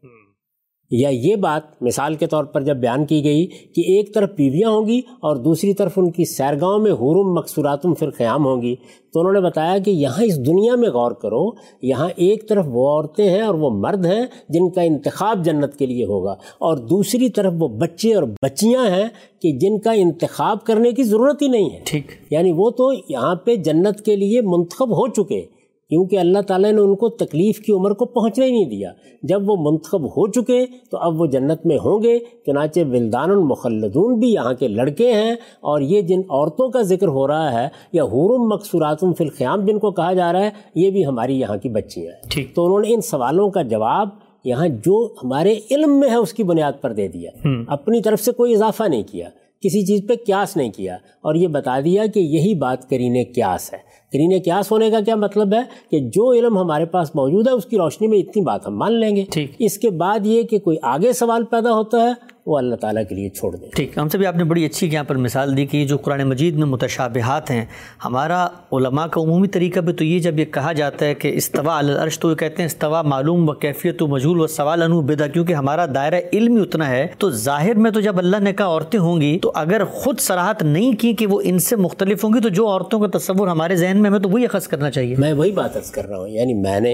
[0.91, 4.69] یا یہ بات مثال کے طور پر جب بیان کی گئی کہ ایک طرف بیویاں
[4.69, 8.75] ہوں گی اور دوسری طرف ان کی سیرگاہوں میں حرم مقصوراتم پھر قیام ہوں گی
[9.13, 11.49] تو انہوں نے بتایا کہ یہاں اس دنیا میں غور کرو
[11.81, 15.85] یہاں ایک طرف وہ عورتیں ہیں اور وہ مرد ہیں جن کا انتخاب جنت کے
[15.85, 19.07] لیے ہوگا اور دوسری طرف وہ بچے اور بچیاں ہیں
[19.41, 23.35] کہ جن کا انتخاب کرنے کی ضرورت ہی نہیں ہے۔ ٹھیک۔ یعنی وہ تو یہاں
[23.35, 25.60] پہ جنت کے لیے منتخب ہو چکے۔
[25.91, 28.91] کیونکہ اللہ تعالیٰ نے ان کو تکلیف کی عمر کو پہنچنے ہی نہیں دیا۔
[29.23, 34.19] جب وہ منتخب ہو چکے تو اب وہ جنت میں ہوں گے چنانچہ ولدان المخلدون
[34.19, 38.03] بھی یہاں کے لڑکے ہیں۔ اور یہ جن عورتوں کا ذکر ہو رہا ہے یا
[38.03, 41.69] حورم مقصوراتم فی الخیام جن کو کہا جا رہا ہے یہ بھی ہماری یہاں کی
[41.69, 44.09] بچیاں ہیں۔ ٹھیک۔ تو انہوں نے ان سوالوں کا جواب
[44.43, 47.31] یہاں جو ہمارے علم میں ہے اس کی بنیاد پر دے دیا۔
[47.67, 49.29] اپنی طرف سے کوئی اضافہ نہیں کیا
[49.61, 53.73] کسی چیز پہ قیاس نہیں کیا۔ اور یہ بتا دیا کہ یہی بات کرین قیاس
[53.73, 55.59] ہے۔ کرین قیاس ہونے کا کیا مطلب ہے
[55.91, 58.93] کہ جو علم ہمارے پاس موجود ہے اس کی روشنی میں اتنی بات ہم مان
[58.93, 62.57] لیں گے۔ ٹھیک۔ اس کے بعد یہ کہ کوئی آگے سوال پیدا ہوتا ہے وہ
[62.57, 65.03] اللہ تعالیٰ کے لیے چھوڑ دیں ٹھیک ہم سے بھی آپ نے بڑی اچھی یہاں
[65.03, 67.65] پر مثال دی کہ جو قرآن مجید میں متشابہات ہیں
[68.05, 71.77] ہمارا علماء کا عمومی طریقہ بھی تو یہ جب یہ کہا جاتا ہے کہ استوا
[71.77, 75.27] العرش تو یہ کہتے ہیں استوا معلوم و کیفیت و مجھول و سوال انو بدا
[75.27, 78.65] کیونکہ ہمارا دائرہ علم ہی اتنا ہے۔ تو ظاہر میں تو جب اللہ نے کہا
[78.65, 82.33] عورتیں ہوں گی تو اگر خود سراحت نہیں کی کہ وہ ان سے مختلف ہوں
[82.33, 85.15] گی تو جو عورتوں کا تصور ہمارے ذہن میں ہمیں تو وہی اخذ کرنا چاہیے۔
[85.17, 86.93] میں وہی بات عرض کر رہا ہوں یعنی میں نے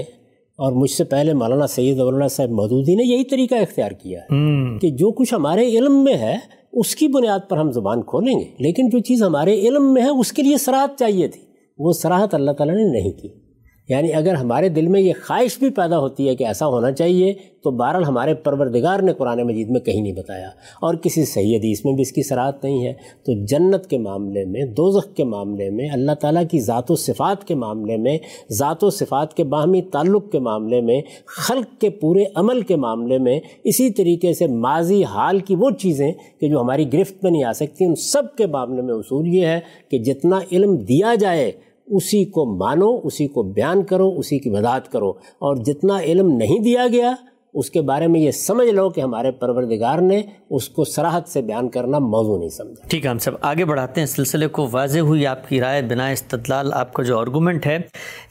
[0.58, 4.34] اور مجھ سے پہلے مولانا سید مولانا صاحب مودودی نے یہی طریقہ اختیار کیا ہے
[4.78, 6.36] کہ جو کچھ ہمارے علم میں ہے
[6.72, 10.08] اس کی بنیاد پر ہم زبان کھولیں گے۔ لیکن جو چیز ہمارے علم میں ہے
[10.08, 11.40] اس کے لیے سراحت چاہیے تھی
[11.78, 13.47] وہ سراحت اللہ تعالیٰ نے نہیں کی۔
[13.88, 17.34] یعنی اگر ہمارے دل میں یہ خواہش بھی پیدا ہوتی ہے کہ ایسا ہونا چاہیے،
[17.64, 20.48] تو بہرحال ہمارے پروردگار نے قرآن مجید میں کہیں نہیں بتایا۔
[20.82, 22.92] اور کسی صحیح حدیث میں بھی اس کی سراحت نہیں ہے۔
[23.26, 27.44] تو جنت کے معاملے میں، دوزخ کے معاملے میں، اللہ تعالیٰ کی ذات و صفات
[27.44, 28.18] کے معاملے میں،
[28.50, 33.18] ذات و صفات کے باہمی تعلق کے معاملے میں، خلق کے پورے عمل کے معاملے
[33.18, 37.44] میں، اسی طریقے سے ماضی حال کی وہ چیزیں کہ جو ہماری گرفت میں نہیں
[37.44, 41.52] آ سکتی، ان سب کے معاملے میں اصول یہ ہے کہ جتنا علم دیا جائے
[41.90, 46.58] اسی کو مانو، اسی کو بیان کرو، اسی کی وضاحت کرو۔ اور جتنا علم نہیں
[46.58, 47.14] دیا گیا،
[47.54, 51.42] اس کے بارے میں یہ سمجھ لو کہ ہمارے پروردگار نے اس کو سراحت سے
[51.42, 54.98] بیان کرنا موضوع نہیں سمجھا۔ ٹھیک ہے ہم سب آگے بڑھاتے ہیں۔ سلسلے کو واضح
[54.98, 57.78] ہوئی آپ کی رائے بنا استدلال، آپ کا جو آرگومنٹ ہے،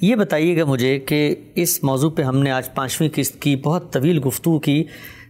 [0.02, 3.94] یہ بتائیے گا مجھے کہ اس موضوع پہ ہم نے آج پانچویں قسط کی بہت
[3.94, 4.84] طویل گفتگو کی۔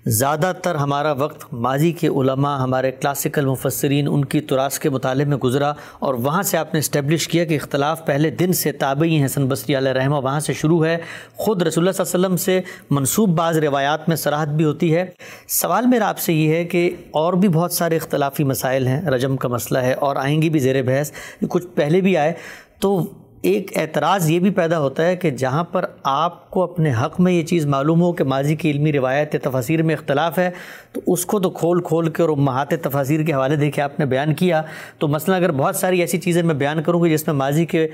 [0.10, 5.26] زیادہ تر ہمارا وقت ماضی کے علماء، ہمارے کلاسیکل مفسرین، ان کی تراس کے مطالعے
[5.26, 9.18] میں گزرا اور وہاں سے آپ نے اسٹیبلش کیا کہ اختلاف پہلے دن سے تابعی
[9.18, 10.98] ہیں۔ حسن بصری علیہ رحمہ وہاں سے شروع ہے۔
[11.36, 14.96] خود رسول اللہ صلی اللہ علیہ وسلم سے منصوب بعض روایات میں سراحت بھی ہوتی
[14.96, 15.06] ہے۔
[15.48, 19.38] سوال میرا آپ سے یہ ہے کہ اور بھی بہت سارے اختلافی مسائل ہیں۔ رجم
[19.38, 21.12] کا مسئلہ ہے اور آئیں گی بھی زیر بحث۔
[21.50, 22.34] کچھ پہلے بھی آئے۔
[22.80, 23.06] تو
[23.48, 27.34] ایک اعتراض یہ بھی پیدا ہوتا ہے کہ جہاں پر آپ کو اپنے حق میں
[27.34, 30.50] یہ چیز معلوم ہو کہ ماضی کی علمی روایت تفاصیر میں اختلاف ہے،
[30.94, 34.00] تو اس کو تو کھول کھول کے اور امہات تفاصیر کے حوالے دے کے آپ
[34.00, 34.62] نے بیان کیا۔
[35.00, 37.88] تو مثلا اگر بہت ساری ایسی چیزیں میں بیان کروں گی جس میں ماضی کے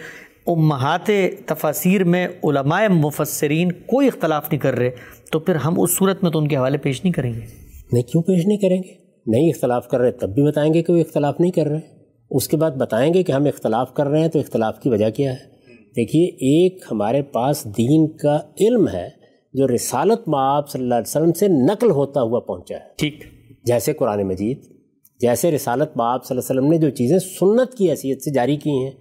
[0.47, 1.09] امہات
[1.45, 4.89] تفاصیر میں علماء مفسرین کوئی اختلاف نہیں کر رہے،
[5.31, 7.41] تو پھر ہم اس صورت میں تو ان کے حوالے پیش نہیں کریں گے۔
[7.91, 8.93] نہیں، کیوں پیش نہیں کریں گے؟
[9.27, 12.02] نہیں اختلاف کر رہے، تب بھی بتائیں گے کہ وہ اختلاف نہیں کر رہے۔
[12.33, 15.09] اس کے بعد بتائیں گے کہ ہم اختلاف کر رہے ہیں تو اختلاف کی وجہ
[15.09, 15.37] کیا ہے؟
[15.95, 19.09] دیکھیے ایک ہمارے پاس دین کا علم ہے
[19.53, 23.23] جو رسالت معاب صلی اللہ علیہ وسلم سے نقل ہوتا ہوا پہنچا ہے۔ ٹھیک۔
[23.63, 24.63] جیسے قرآن مجید
[25.19, 28.57] جیسے رسالت معاب صلی اللہ علیہ وسلم نے جو چیزیں سنت کی حیثیت سے جاری
[28.57, 28.91] کی ہیں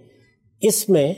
[0.61, 1.13] اس میں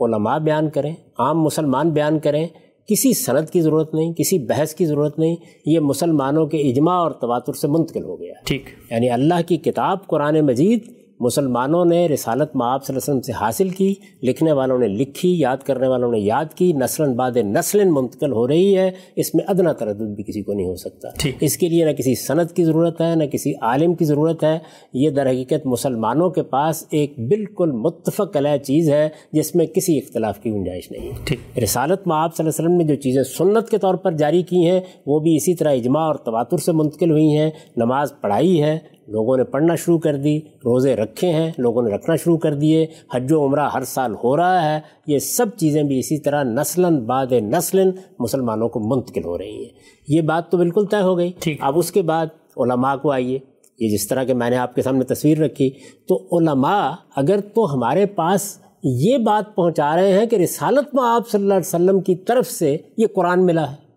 [0.00, 2.46] علماء بیان کریں عام مسلمان بیان کریں
[2.86, 7.10] کسی صنعت کی ضرورت نہیں کسی بحث کی ضرورت نہیں یہ مسلمانوں کے اجماع اور
[7.10, 12.56] تواتر سے منتقل ہو گیا۔ ٹھیک۔ یعنی اللہ کی کتاب قرآن مجید مسلمانوں نے رسالت
[12.56, 16.12] معاب صلی اللہ علیہ وسلم سے حاصل کی لکھنے والوں نے لکھی یاد کرنے والوں
[16.12, 20.24] نے یاد کی نسل بعد نسل منتقل ہو رہی ہے اس میں ادنا تردد بھی
[20.24, 23.24] کسی کو نہیں ہو سکتا۔ اس کے لیے نہ کسی صنعت کی ضرورت ہے نہ
[23.24, 24.58] کسی عالم کی ضرورت ہے۔
[24.92, 29.98] یہ در حقیقت مسلمانوں کے پاس ایک بالکل متفق علیہ چیز ہے جس میں کسی
[29.98, 33.68] اختلاف کی گنجائش نہیں۔ ہے رسالت معاب صلی اللہ علیہ وسلم نے جو چیزیں سنت
[33.68, 37.10] کے طور پر جاری کی ہیں وہ بھی اسی طرح اجماع اور تواتر سے منتقل
[37.10, 38.78] ہوئی ہیں۔ نماز پڑھائی ہے
[39.08, 42.86] لوگوں نے پڑھنا شروع کر دی روزے رکھے ہیں لوگوں نے رکھنا شروع کر دیے
[43.14, 46.98] حج و عمرہ ہر سال ہو رہا ہے یہ سب چیزیں بھی اسی طرح نسلاً
[47.00, 49.70] بعد نسل مسلمانوں کو منتقل ہو رہی ہیں۔
[50.08, 53.38] یہ بات تو بالکل طے ہو گئی۔ اب اس کے بعد علماء کو آئیے۔
[53.78, 55.70] یہ جس طرح کہ میں نے آپ کے سامنے تصویر رکھی۔
[56.08, 61.28] تو علماء اگر تو ہمارے پاس یہ بات پہنچا رہے ہیں کہ رسالت میں آپ
[61.28, 63.88] صلی اللہ علیہ وسلم کی طرف سے یہ قرآن ملا ہے۔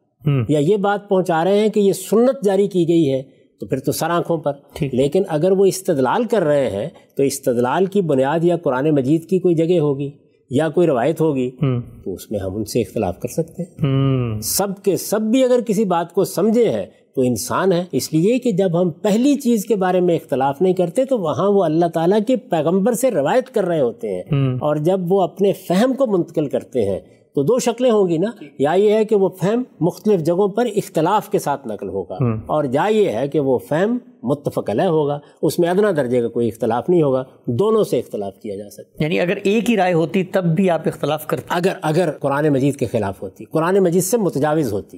[0.49, 3.79] یا یہ بات پہنچا رہے ہیں کہ یہ سنت جاری کی گئی ہے۔ تو پھر
[3.79, 4.51] تو سر آنکھوں پر۔
[4.91, 9.39] لیکن اگر وہ استدلال کر رہے ہیں تو استدلال کی بنیاد یا قرآن مجید کی
[9.39, 10.11] کوئی جگہ ہوگی
[10.49, 11.51] یا کوئی روایت ہوگی
[12.03, 13.79] تو اس میں ہم ان سے اختلاف کر سکتے ہیں۔
[14.41, 18.39] سب کے سب بھی اگر کسی بات کو سمجھے ہیں تو انسان ہے۔ اس لیے
[18.39, 21.85] کہ جب ہم پہلی چیز کے بارے میں اختلاف نہیں کرتے تو وہاں وہ اللہ
[21.85, 24.21] تعالیٰ کے پیغمبر سے روایت کر رہے ہوتے ہیں۔
[24.59, 26.99] اور جب وہ اپنے فہم کو منتقل کرتے ہیں
[27.35, 30.65] تو دو شکلیں ہوں گی نا۔ یا یہ ہے کہ وہ فہم مختلف جگہوں پر
[30.75, 32.17] اختلاف کے ساتھ نقل ہوگا
[32.47, 36.27] اور یا یہ ہے کہ وہ فہم متفق علیہ ہوگا۔ اس میں ادنا درجے کا
[36.27, 39.93] کوئی اختلاف نہیں ہوگا۔ دونوں سے اختلاف کیا جا سکتا یعنی اگر ایک ہی رائے
[39.93, 44.03] ہوتی تب بھی آپ اختلاف کرتے۔ اگر اگر قرآن مجید کے خلاف ہوتی قرآن مجید
[44.03, 44.97] سے متجاوز ہوتی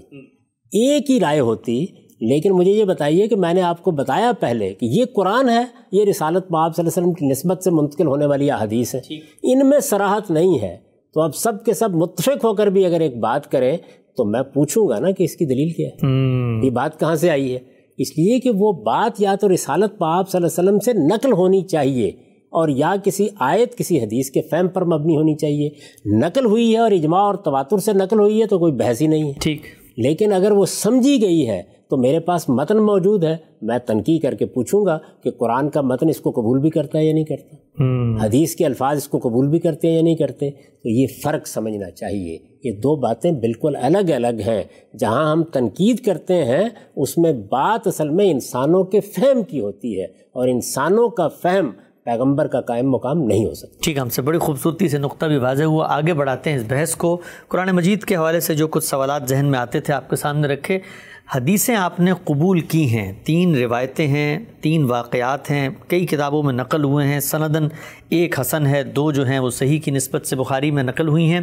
[0.72, 1.86] ایک ہی رائے ہوتی
[2.22, 5.64] لیکن مجھے یہ بتائیے کہ میں نے آپ کو بتایا پہلے کہ یہ قرآن ہے
[5.92, 9.02] یہ رسالت مآب صلی اللہ علیہ وسلم کی نسبت سے منتقل ہونے والی حدیث ہے
[9.44, 13.00] ان میں سراحت نہیں ہے۔ تو اب سب کے سب متفق ہو کر بھی اگر
[13.00, 13.78] ایک بات کرے
[14.18, 16.08] تو میں پوچھوں گا نا کہ اس کی دلیل کیا ہے۔
[16.66, 17.60] یہ بات کہاں سے آئی ہے؟
[17.98, 21.34] اس لیے کہ وہ بات یا تو رسالت پاپ صلی اللہ علیہ وسلم سے نقل
[21.34, 22.08] ہونی چاہیے
[22.50, 25.70] اور یا کسی آیت کسی حدیث کے فہم پر مبنی ہونی چاہیے۔
[26.06, 29.08] نقل ہوئی ہے اور اجماع اور تواتر سے نقل ہوئی ہے تو کوئی بحث ہی
[29.08, 29.62] نہیں ہے۔ ٹھیک۔
[29.98, 34.36] لیکن اگر وہ سمجھی گئی ہے تو میرے پاس متن موجود ہے میں تنقید کر
[34.36, 37.24] کے پوچھوں گا کہ قرآن کا متن اس کو قبول بھی کرتا ہے یا نہیں
[37.24, 37.56] کرتا۔
[38.26, 41.48] حدیث کے الفاظ اس کو قبول بھی کرتے ہیں یا نہیں کرتے۔ تو یہ فرق
[41.48, 44.64] سمجھنا چاہیے۔ یہ دو باتیں بالکل الگ الگ ہیں۔
[45.00, 50.00] جہاں ہم تنقید کرتے ہیں اس میں بات اصل میں انسانوں کے فہم کی ہوتی
[50.00, 51.72] ہے۔ اور انسانوں کا فہم
[52.06, 55.38] پیغمبر کا قائم مقام نہیں ہو سکتا۔ ٹھیک ہم سے بڑی خوبصورتی سے نقطہ بھی
[55.38, 58.84] واضح ہوا۔ آگے بڑھاتے ہیں اس بحث کو۔ قرآن مجید کے حوالے سے جو کچھ
[58.84, 60.80] سوالات ذہن میں آتے تھے آپ کے سامنے رکھے۔
[61.28, 66.54] حدیثیں آپ نے قبول کی ہیں، تین روایتیں ہیں، تین واقعات ہیں، کئی کتابوں میں
[66.54, 67.68] نقل ہوئے ہیں سندن
[68.10, 71.32] ایک حسن ہے، دو جو ہیں وہ صحیح کی نسبت سے بخاری میں نقل ہوئی
[71.32, 71.42] ہیں۔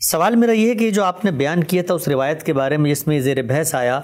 [0.00, 2.76] سوال میرا یہ ہے کہ جو آپ نے بیان کیا تھا اس روایت کے بارے
[2.76, 4.00] میں جس میں زیر بحث آیا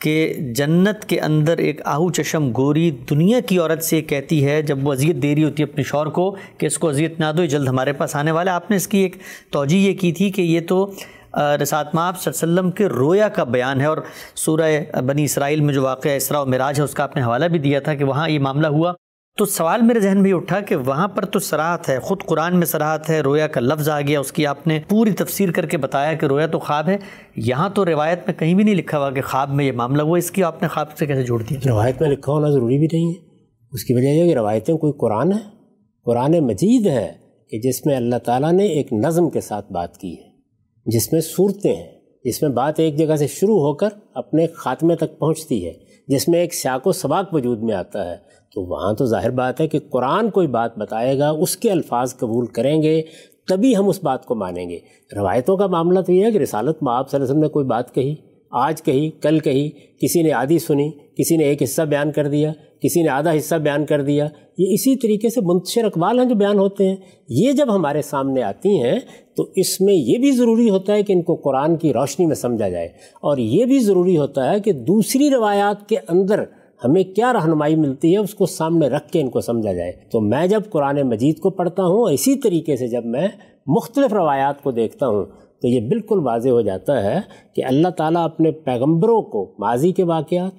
[0.00, 4.86] کہ جنت کے اندر ایک آہو چشم گوری دنیا کی عورت سے کہتی ہے، جب
[4.86, 7.44] وہ اذیت دے رہی ہوتی ہے اپنے شور کو کہ اس کو اذیت نہ دو
[7.44, 9.16] جلد ہمارے پاس آنے والا آپ نے اس کی ایک
[9.50, 10.84] توجہ یہ کی تھی کہ یہ تو
[11.36, 13.98] رسات ماب صلی اللہ علیہ وسلم کے رویا کا بیان ہے اور
[14.34, 17.44] سورہ بنی اسرائیل میں جو واقعہ اسراء و مراج ہے، اس کا آپ نے حوالہ
[17.44, 18.92] بھی دیا تھا کہ وہاں یہ معاملہ ہوا۔
[19.38, 22.66] تو سوال میرے ذہن میں اٹھا کہ وہاں پر تو سراحت ہے، خود قرآن میں
[22.66, 25.76] سراحت ہے، رویا کا لفظ آ گیا، اس کی آپ نے پوری تفسیر کر کے
[25.76, 26.96] بتایا کہ رویا تو خواب ہے۔
[27.36, 30.18] یہاں تو روایت میں کہیں بھی نہیں لکھا ہوا کہ خواب میں یہ معاملہ ہوا،
[30.18, 32.86] اس کی آپ نے خواب سے کیسے جوڑ دیا؟ روایت میں لکھا ہونا ضروری بھی
[32.92, 33.36] نہیں ہے۔
[33.72, 35.38] اس کی وجہ یہ کہ روایتیں کوئی قرآن ہے،
[36.04, 37.12] قرآن مجید ہے
[37.50, 40.35] کہ جس میں اللہ تعالیٰ نے ایک نظم کے ساتھ بات کی ہے۔
[40.86, 41.92] جس میں صورتیں ہیں
[42.24, 45.72] جس میں بات ایک جگہ سے شروع ہو کر اپنے خاتمے تک پہنچتی ہے،
[46.08, 48.16] جس میں ایک سیاق و سباق وجود میں آتا ہے۔
[48.54, 52.16] تو وہاں تو ظاہر بات ہے کہ قرآن کوئی بات بتائے گا، اس کے الفاظ
[52.16, 53.02] قبول کریں گے،
[53.48, 54.78] تبھی ہم اس بات کو مانیں گے۔
[55.16, 57.48] روایتوں کا معاملہ تو یہ ہے کہ رسالت میں آپ صلی اللہ علیہ وسلم نے
[57.48, 58.14] کوئی بات کہی۔
[58.50, 59.70] آج کہی کل کہی
[60.02, 63.54] کسی نے آدھی سنی، کسی نے ایک حصہ بیان کر دیا، کسی نے آدھا حصہ
[63.54, 64.24] بیان کر دیا،
[64.58, 66.96] یہ اسی طریقے سے منتشر اقوال ہیں جو بیان ہوتے ہیں۔
[67.28, 68.98] یہ جب ہمارے سامنے آتی ہیں،
[69.36, 72.34] تو اس میں یہ بھی ضروری ہوتا ہے کہ ان کو قرآن کی روشنی میں
[72.34, 76.44] سمجھا جائے۔ اور یہ بھی ضروری ہوتا ہے کہ دوسری روایات کے اندر
[76.84, 80.20] ہمیں کیا رہنمائی ملتی ہے، اس کو سامنے رکھ کے ان کو سمجھا جائے۔ تو
[80.20, 83.28] میں جب قرآن مجید کو پڑھتا ہوں، اور اسی طریقے سے جب میں
[83.66, 85.24] مختلف روایات کو دیکھتا ہوں
[85.62, 87.20] تو یہ بالکل واضح ہو جاتا ہے
[87.54, 90.52] کہ اللہ تعالیٰ اپنے پیغمبروں کو ماضی کے واقعات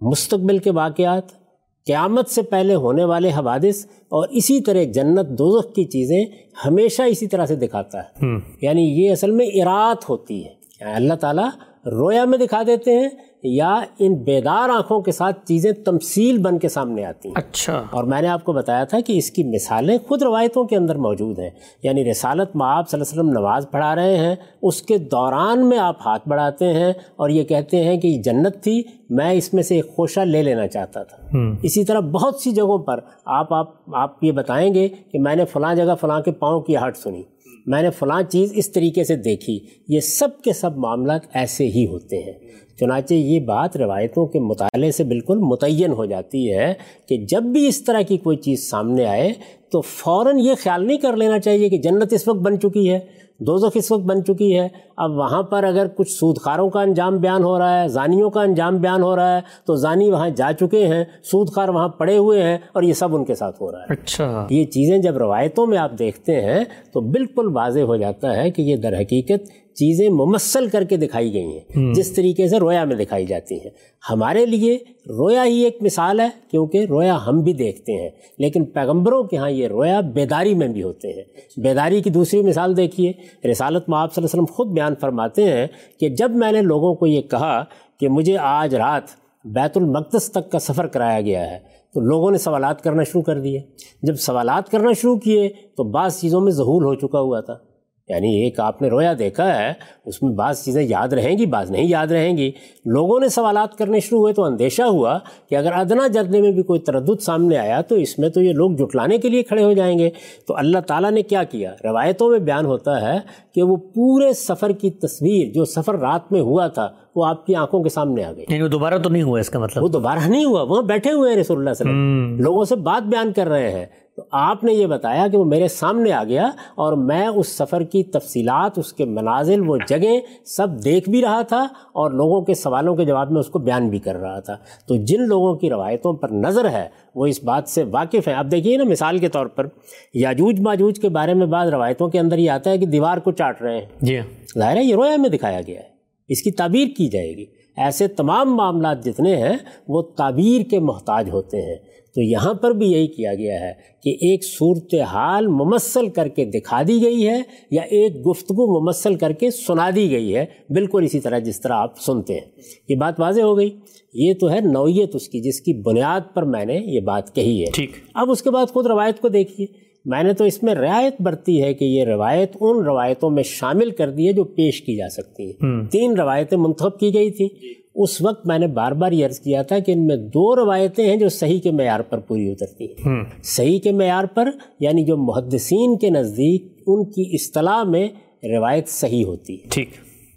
[0.00, 1.40] مستقبل کے واقعات
[1.86, 6.24] قیامت سے پہلے ہونے والے حوادث اور اسی طرح جنت دوزخ کی چیزیں
[6.66, 8.26] ہمیشہ اسی طرح سے دکھاتا ہے۔
[8.62, 11.48] یعنی یہ اصل میں ارات ہوتی ہے۔ یعنی اللہ تعالیٰ
[11.86, 13.08] رویا میں دکھا دیتے ہیں
[13.42, 18.04] یا ان بیدار آنکھوں کے ساتھ چیزیں تمثیل بن کے سامنے آتی ہیں۔ اچھا۔ اور
[18.04, 21.38] میں نے آپ کو بتایا تھا کہ اس کی مثالیں خود روایتوں کے اندر موجود
[21.38, 21.50] ہیں۔
[21.82, 25.68] یعنی رسالت میں آپ صلی اللہ علیہ وسلم نماز پڑھا رہے ہیں اس کے دوران
[25.68, 29.54] میں آپ ہاتھ بڑھاتے ہیں اور یہ کہتے ہیں کہ یہ جنت تھی میں اس
[29.54, 31.26] میں سے ایک خوشہ لے لینا چاہتا تھا۔
[31.62, 35.44] اسی طرح بہت سی جگہوں پر آپ آپ آپ یہ بتائیں گے کہ میں نے
[35.44, 37.22] فلاں جگہ فلاں کے پاؤں کی ہٹ سنی۔
[37.66, 41.86] میں نے فلاں چیز اس طریقے سے دیکھی۔ یہ سب کے سب معاملات ایسے ہی
[41.86, 42.32] ہوتے ہیں۔
[42.80, 46.74] چنانچہ یہ بات روایتوں کے مطالعے سے بالکل متعین ہو جاتی ہے
[47.08, 49.32] کہ جب بھی اس طرح کی کوئی چیز سامنے آئے
[49.72, 52.98] تو فوراً یہ خیال نہیں کر لینا چاہیے کہ جنت اس وقت بن چکی ہے
[53.38, 57.44] دوزخ اس وقت بن چکی ہے۔ اب وہاں پر اگر کچھ سودخاروں کا انجام بیان
[57.44, 60.86] ہو رہا ہے زانیوں کا انجام بیان ہو رہا ہے تو زانی وہاں جا چکے
[60.86, 63.78] ہیں سود خار وہاں پڑے ہوئے ہیں اور یہ سب ان کے ساتھ ہو رہا
[63.78, 68.36] ہے۔ اچھا۔ یہ چیزیں جب روایتوں میں آپ دیکھتے ہیں تو بالکل واضح ہو جاتا
[68.36, 72.58] ہے کہ یہ در حقیقت چیزیں ممثل کر کے دکھائی گئی ہیں جس طریقے سے
[72.58, 73.70] رویا میں دکھائی جاتی ہیں۔
[74.10, 74.74] ہمارے لیے
[75.08, 79.50] رویا ہی ایک مثال ہے کیونکہ رویا ہم بھی دیکھتے ہیں۔ لیکن پیغمبروں کے ہاں
[79.50, 81.22] یہ رویا بیداری میں بھی ہوتے ہیں۔
[81.56, 83.12] بیداری کی دوسری مثال دیکھیے
[83.50, 85.66] رسالت میں آپ صلی اللہ علیہ وسلم خود بیان فرماتے ہیں
[86.00, 87.64] کہ جب میں نے لوگوں کو یہ کہا
[88.00, 89.02] کہ مجھے آج رات
[89.44, 91.58] بیت المقدس تک کا سفر کرایا گیا ہے
[91.94, 93.60] تو لوگوں نے سوالات کرنا شروع کر دیے۔
[94.02, 97.69] جب سوالات کرنا شروع کیے تو بعض چیزوں میں ظہول ہو چکا ہوا تھا۔
[98.10, 99.72] یعنی ایک آپ نے رویا دیکھا ہے
[100.06, 102.50] اس میں بعض چیزیں یاد رہیں گی بعض نہیں یاد رہیں گی۔
[102.86, 105.18] لوگوں نے سوالات کرنے شروع ہوئے تو اندیشہ ہوا
[105.50, 108.52] کہ اگر ادنا جرنے میں بھی کوئی تردد سامنے آیا تو اس میں تو یہ
[108.52, 110.10] لوگ جٹلانے کے لیے کھڑے ہو جائیں گے۔
[110.46, 113.18] تو اللہ تعالیٰ نے کیا کیا؟ روایتوں میں بیان ہوتا ہے
[113.54, 117.54] کہ وہ پورے سفر کی تصویر جو سفر رات میں ہوا تھا وہ آپ کی
[117.54, 119.88] آنکھوں کے سامنے آ گئی۔ یعنی وہ دوبارہ تو نہیں ہوا اس کا مطلب؟ وہ
[119.88, 122.76] دوبارہ نہیں ہوا وہاں بیٹھے ہوئے ہیں رسول اللہ صلی اللہ علیہ وسلم۔ لوگوں سے
[122.76, 123.86] بات بیان کر رہے ہیں۔
[124.20, 127.82] تو آپ نے یہ بتایا کہ وہ میرے سامنے آ گیا اور میں اس سفر
[127.82, 132.54] کی تفصیلات اس کے منازل وہ جگہیں سب دیکھ بھی رہا تھا اور لوگوں کے
[132.54, 134.56] سوالوں کے جواب میں اس کو بیان بھی کر رہا تھا۔
[134.88, 138.50] تو جن لوگوں کی روایتوں پر نظر ہے وہ اس بات سے واقف ہیں۔ اب
[138.50, 139.66] دیکھیے نا مثال کے طور پر
[140.14, 143.32] یاجوج ماجوج کے بارے میں بعض روایتوں کے اندر یہ آتا ہے کہ دیوار کو
[143.32, 144.20] چاٹ رہے ہیں۔ جی
[144.58, 145.88] ظاہر ہے یہ رویا میں دکھایا گیا ہے۔
[146.28, 147.44] اس کی تعبیر کی جائے گی۔
[147.76, 149.56] ایسے تمام معاملات جتنے ہیں
[149.88, 154.10] وہ تعبیر کے محتاج ہوتے ہیں۔ تو یہاں پر بھی یہی کیا گیا ہے کہ
[154.10, 159.32] ایک صورت حال ممثل کر کے دکھا دی گئی ہے یا ایک گفتگو ممثل کر
[159.32, 162.40] کے سنا دی گئی ہے۔ بالکل اسی طرح جس طرح آپ سنتے ہیں۔
[162.88, 163.70] یہ بات واضح ہو گئی۔
[164.14, 167.60] یہ تو ہے نوعیت اس کی جس کی بنیاد پر میں نے یہ بات کہی
[167.60, 170.74] ہے۔ ٹھیک۔ اب اس کے بعد خود روایت کو دیکھیے۔ میں نے تو اس میں
[170.74, 174.82] رعایت برتی ہے کہ یہ روایت ان روایتوں میں شامل کر دی ہے جو پیش
[174.82, 177.48] کی جا سکتی ہیں۔ تین روایتیں منتخب کی گئی تھیں۔
[177.94, 181.08] اس وقت میں نے بار بار یہ عرض کیا تھا کہ ان میں دو روایتیں
[181.08, 185.16] ہیں جو صحیح کے معیار پر پوری اترتی ہیں۔ صحیح کے معیار پر یعنی جو
[185.16, 188.08] محدثین کے نزدیک ان کی اصطلاح میں
[188.44, 189.88] روایت صحیح ہوتی ہے۔ ٹھیک۔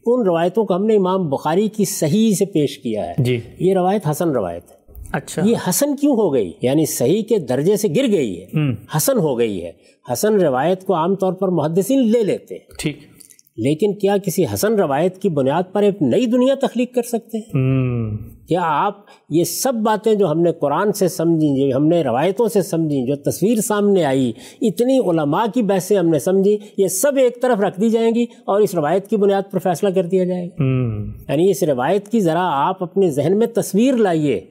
[0.06, 3.74] ان روایتوں کو ہم نے امام بخاری کی صحیح سے پیش کیا ہے۔ جی۔ یہ
[3.74, 4.83] روایت حسن روایت ہے۔
[5.14, 8.46] اچھا۔ یہ حسن کیوں ہو گئی؟ یعنی صحیح کے درجے سے گر گئی ہے۔
[8.98, 9.72] حسن ہو گئی ہے۔
[10.14, 12.98] حسن روایت کو عام طور پر محدثین لے لیتے ہیں۔ ٹھیک۔
[13.58, 17.52] لیکن کیا کسی حسن روایت کی بنیاد پر ایک نئی دنیا تخلیق کر سکتے ہیں؟
[18.48, 18.98] کیا آپ
[19.30, 23.06] یہ سب باتیں جو ہم نے قرآن سے سمجھی جو ہم نے روایتوں سے سمجھی
[23.08, 27.60] جو تصویر سامنے آئی اتنی علماء کی بحثیں ہم نے سمجھی یہ سب ایک طرف
[27.60, 30.64] رکھ دی جائیں گی اور اس روایت کی بنیاد پر فیصلہ کر دیا جائے گا۔
[31.32, 34.42] یعنی اس روایت کی ذرا آپ اپنے ذہن میں تصویر لائیے۔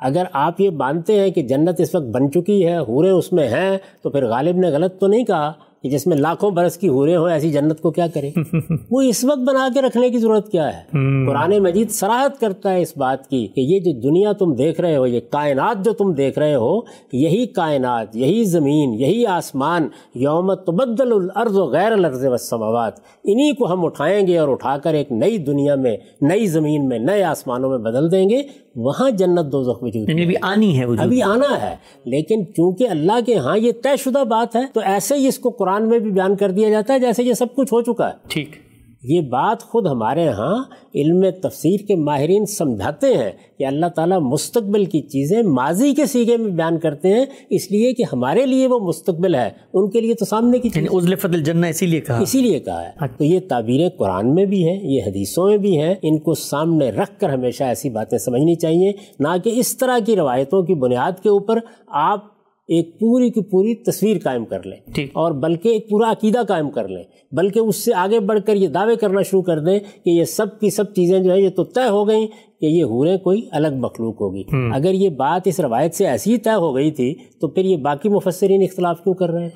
[0.00, 3.48] اگر آپ یہ مانتے ہیں کہ جنت اس وقت بن چکی ہے حورے اس میں
[3.48, 6.88] ہیں تو پھر غالب نے غلط تو نہیں کہا کہ جس میں لاکھوں برس کی
[6.88, 8.30] ہورے ہوں ایسی جنت کو کیا کرے؟
[8.90, 10.80] وہ اس وقت بنا کے رکھنے کی ضرورت کیا ہے؟
[11.26, 14.96] قرآن مجید سراحت کرتا ہے اس بات کی کہ یہ جو دنیا تم دیکھ رہے
[14.96, 16.80] ہو یہ کائنات جو تم دیکھ رہے ہو
[17.12, 23.72] یہی کائنات یہی زمین یہی آسمان یوم تبدل الارض و غیر الارض والسماوات انہی کو
[23.72, 27.70] ہم اٹھائیں گے اور اٹھا کر ایک نئی دنیا میں نئی زمین میں نئے آسمانوں
[27.70, 28.42] میں بدل دیں گے۔
[28.76, 33.12] وہاں جنت دو وجود یعنی ابھی آنی ہے وجود۔ ابھی آنا ہے۔ لیکن چونکہ اللہ
[33.26, 36.10] کے ہاں یہ طے شدہ بات ہے تو ایسے ہی اس کو قرآن میں بھی
[36.10, 38.65] بیان کر دیا جاتا ہے جیسے یہ سب کچھ ہو چکا ہے۔ ٹھیک۔
[39.08, 40.64] یہ بات خود ہمارے ہاں
[40.94, 46.36] علم تفسیر کے ماہرین سمجھاتے ہیں کہ اللہ تعالیٰ مستقبل کی چیزیں ماضی کے سیگے
[46.36, 50.14] میں بیان کرتے ہیں اس لیے کہ ہمارے لیے وہ مستقبل ہے۔ ان کے لیے
[50.14, 53.40] تو سامنے کی یعنی ازلفت الجنہ اسی لیے کہا۔ اسی لیے کہا ہے۔ تو یہ
[53.48, 57.30] تعبیریں قرآن میں بھی ہیں یہ حدیثوں میں بھی ہیں ان کو سامنے رکھ کر
[57.30, 61.58] ہمیشہ ایسی باتیں سمجھنی چاہیے نہ کہ اس طرح کی روایتوں کی بنیاد کے اوپر
[61.86, 62.35] آپ
[62.66, 64.76] ایک پوری کی پوری تصویر قائم کر لیں۔
[65.14, 68.68] اور بلکہ ایک پورا عقیدہ قائم کر لیں۔ بلکہ اس سے آگے بڑھ کر یہ
[68.68, 71.64] دعوے کرنا شروع کر دیں کہ یہ سب کی سب چیزیں جو ہیں یہ تو
[71.64, 72.26] طے ہو گئیں
[72.60, 74.42] کہ یہ حوریں کوئی الگ مخلوق ہوگی۔
[74.74, 78.08] اگر یہ بات اس روایت سے ایسی طے ہو گئی تھی تو پھر یہ باقی
[78.08, 79.50] مفسرین اختلاف کیوں کر رہے ہیں؟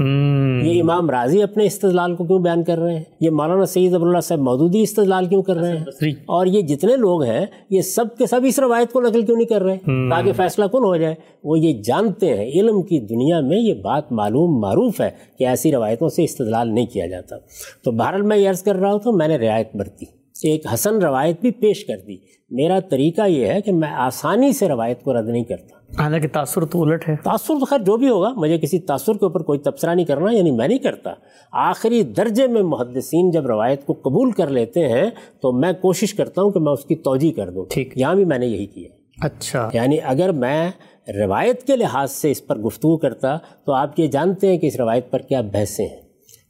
[0.67, 4.21] یہ امام راضی اپنے استدلال کو کیوں بیان کر رہے ہیں؟ یہ مولانا سید ابواللہ
[4.21, 5.85] صاحب مودودی استدلال کیوں کر رہے ہیں؟
[6.27, 9.47] اور یہ جتنے لوگ ہیں یہ سب کے سب اس روایت کو نقل کیوں نہیں
[9.47, 9.77] کر رہے؟
[10.11, 14.13] تاکہ فیصلہ کن ہو جائے۔ وہ یہ جانتے ہیں علم کی دنیا میں یہ بات
[14.13, 17.37] معلوم معروف ہے کہ ایسی روایتوں سے استدلال نہیں کیا جاتا۔
[17.85, 20.05] تو بہرحال میں یہ عرض کر رہا ہوں تو میں نے رعایت برتی۔
[20.43, 24.69] ایک حسن روایت بھی پیش کر دی۔ میرا طریقہ یہ ہے کہ میں آسانی سے
[24.69, 28.09] روایت کو رد نہیں کرتا۔ حالانکہ تاثر تو الٹ ہے تاثر تو خیر جو بھی
[28.09, 31.11] ہوگا مجھے کسی تاثر کے اوپر کوئی تبصرہ نہیں کرنا یعنی میں نہیں کرتا۔
[31.53, 35.11] آخری درجے میں محدثین جب روایت کو قبول کر لیتے ہیں
[35.43, 38.25] تو میں کوشش کرتا ہوں کہ میں اس کی توجہ کر دوں۔ ٹھیک۔ یہاں بھی
[38.25, 38.89] میں نے یہی کیا۔
[39.27, 40.71] اچھا۔ یعنی اگر میں
[41.09, 43.37] روایت کے لحاظ سے اس پر گفتگو کرتا
[43.67, 46.01] تو آپ یہ جانتے ہیں کہ اس روایت پر کیا بحثیں ہیں۔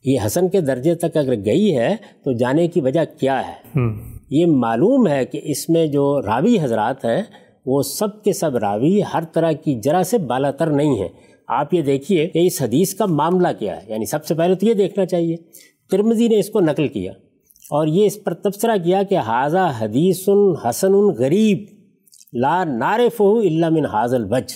[0.05, 3.79] یہ حسن کے درجے تک اگر گئی ہے تو جانے کی وجہ کیا ہے؟
[4.31, 7.23] یہ معلوم ہے کہ اس میں جو راوی حضرات ہیں،
[7.66, 11.09] وہ سب کے سب راوی ہر طرح کی جرا سے بالا تر نہیں ہیں۔
[11.49, 14.66] آپ یہ دیکھیے کہ اس حدیث کا معاملہ کیا ہے۔ یعنی سب سے پہلے تو
[14.66, 15.37] یہ دیکھنا چاہیے۔
[15.90, 17.12] ترمزی نے اس کو نقل کیا
[17.71, 20.29] اور یہ اس پر تبصرہ کیا کہ حاضہ حدیث
[20.64, 21.59] حسن غریب،
[22.33, 24.53] لا نارف اللہ من حاضل البج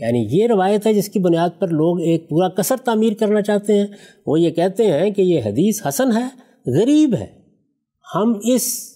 [0.00, 3.78] یعنی یہ روایت ہے جس کی بنیاد پر لوگ ایک پورا کثر تعمیر کرنا چاہتے
[3.78, 3.86] ہیں۔
[4.26, 6.26] وہ یہ کہتے ہیں کہ یہ حدیث حسن ہے،
[6.78, 7.39] غریب ہے۔
[8.14, 8.90] ہم اس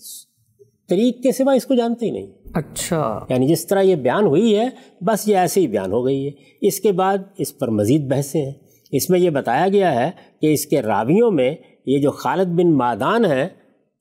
[0.88, 4.58] طریق کے سوا اس کو جانتے ہی نہیں۔ اچھا۔ یعنی جس طرح یہ بیان ہوئی
[4.58, 4.68] ہے
[5.00, 8.44] بس یہ ایسے ہی بیان ہو گئی ہے۔ اس کے بعد اس پر مزید بحثیں
[8.44, 8.52] ہیں۔
[8.92, 11.54] اس میں یہ بتایا گیا ہے کہ اس کے راویوں میں
[11.86, 13.48] یہ جو خالد بن مادان ہیں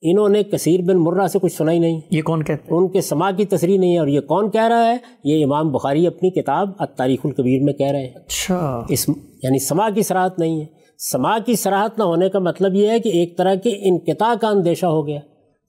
[0.02, 2.88] انہوں نے کثیر بن مرہ سے کچھ سنا ہی نہیں۔ یہ کون کہتے ہیں؟ ان
[2.88, 6.06] کے سما کی تصریح نہیں ہے اور یہ کون کہہ رہا ہے؟ یہ امام بخاری
[6.06, 9.08] اپنی کتاب التاریخ الکبیر میں کہہ رہے ہیں۔ اچھا۔ اس
[9.42, 13.00] یعنی سما کی سراحت نہیں ہے۔ سما کی سراحت نہ ہونے کا مطلب یہ ہے
[13.00, 15.20] کہ ایک طرح کے انقطاع کا اندیشہ ہو گیا۔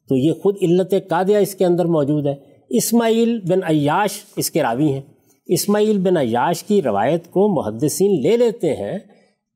[0.09, 2.35] تو یہ خود علت قادیہ اس کے اندر موجود ہے۔
[2.69, 5.01] اسماعیل بن عیاش اس کے راوی ہیں۔
[5.45, 8.99] اسماعیل بن عیاش کی روایت کو محدثین لے لیتے ہیں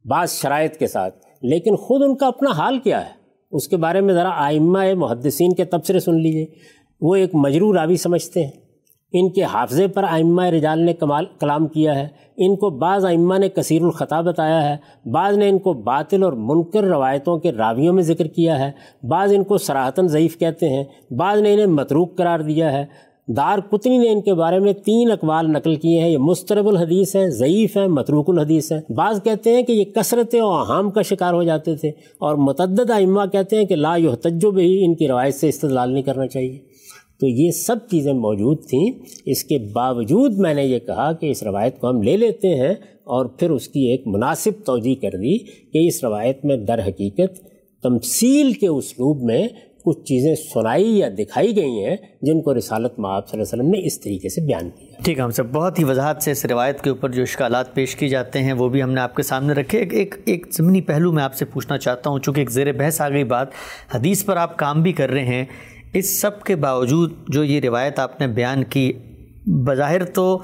[0.05, 3.11] بعض شرائط کے ساتھ، لیکن خود ان کا اپنا حال کیا ہے؟
[3.51, 6.45] اس کے بارے میں ذرا آئمہ محدثین کے تبصرے سن لیجیے
[7.01, 8.68] وہ ایک مجرور راوی سمجھتے ہیں۔
[9.13, 13.37] ان کے حافظے پر آئمہ رجال نے کمال کلام کیا ہے۔ ان کو بعض آئمہ
[13.37, 17.93] نے کثیر الخطا بتایا ہے۔ بعض نے ان کو باطل اور منکر روایتوں کے راویوں
[17.93, 18.71] میں ذکر کیا ہے۔
[19.07, 22.85] بعض ان کو سراہتاً ضعیف کہتے ہیں۔ بعض نے انہیں متروک قرار دیا ہے۔
[23.27, 27.15] دار قطنی نے ان کے بارے میں تین اقوال نقل کیے ہیں۔ یہ مسترب الحدیث
[27.15, 31.01] ہیں ضعیف ہیں متروک الحدیث ہیں بعض کہتے ہیں کہ یہ کثرت و اہم کا
[31.01, 35.07] شکار ہو جاتے تھے اور متعدد ائمہ کہتے ہیں کہ لا تجب ہی ان کی
[35.07, 36.68] روایت سے استدلال نہیں کرنا چاہیے۔
[37.19, 38.91] تو یہ سب چیزیں موجود تھیں۔
[39.25, 42.73] اس کے باوجود میں نے یہ کہا کہ اس روایت کو ہم لے لیتے ہیں
[43.09, 47.39] اور پھر اس کی ایک مناسب توجہ کر دی کہ اس روایت میں در حقیقت
[47.83, 49.47] تمثیل کے اسلوب میں
[49.85, 53.81] کچھ چیزیں سنائی یا دکھائی گئی ہیں جن کو رسالت مآب صلی اللہ علیہ وسلم
[53.81, 56.45] نے اس طریقے سے بیان کیا۔ ٹھیک ہے، ہم سب بہت ہی وضاحت سے اس
[56.45, 59.23] روایت کے اوپر جو اشکالات پیش کی جاتے ہیں وہ بھی ہم نے آپ کے
[59.23, 62.71] سامنے رکھے۔ ایک ایک ضمنی پہلو میں آپ سے پوچھنا چاہتا ہوں، چونکہ ایک زیر
[62.71, 63.47] بحث آ گئی بات،
[63.95, 65.45] حدیث پر آپ کام بھی کر رہے ہیں۔
[65.93, 68.93] اس سب کے باوجود جو یہ روایت آپ نے بیان کی،
[69.45, 70.39] بظاہر تو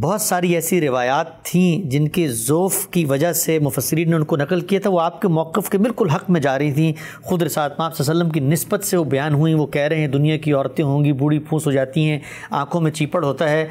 [0.00, 4.36] بہت ساری ایسی روایات تھیں جن کے ذوف کی وجہ سے مفسرین نے ان کو
[4.36, 7.42] نقل کیا تھا، وہ آپ کے موقف کے بالکل حق میں جا رہی تھیں۔ خود
[7.42, 10.00] رسات ماپ صلی اللہ علیہ وسلم کی نسبت سے وہ بیان ہوئیں، وہ کہہ رہے
[10.00, 12.18] ہیں، دنیا کی عورتیں ہوں گی، بوڑھی پھوس ہو جاتی ہیں،
[12.50, 13.68] آنکھوں میں چیپڑ ہوتا ہے۔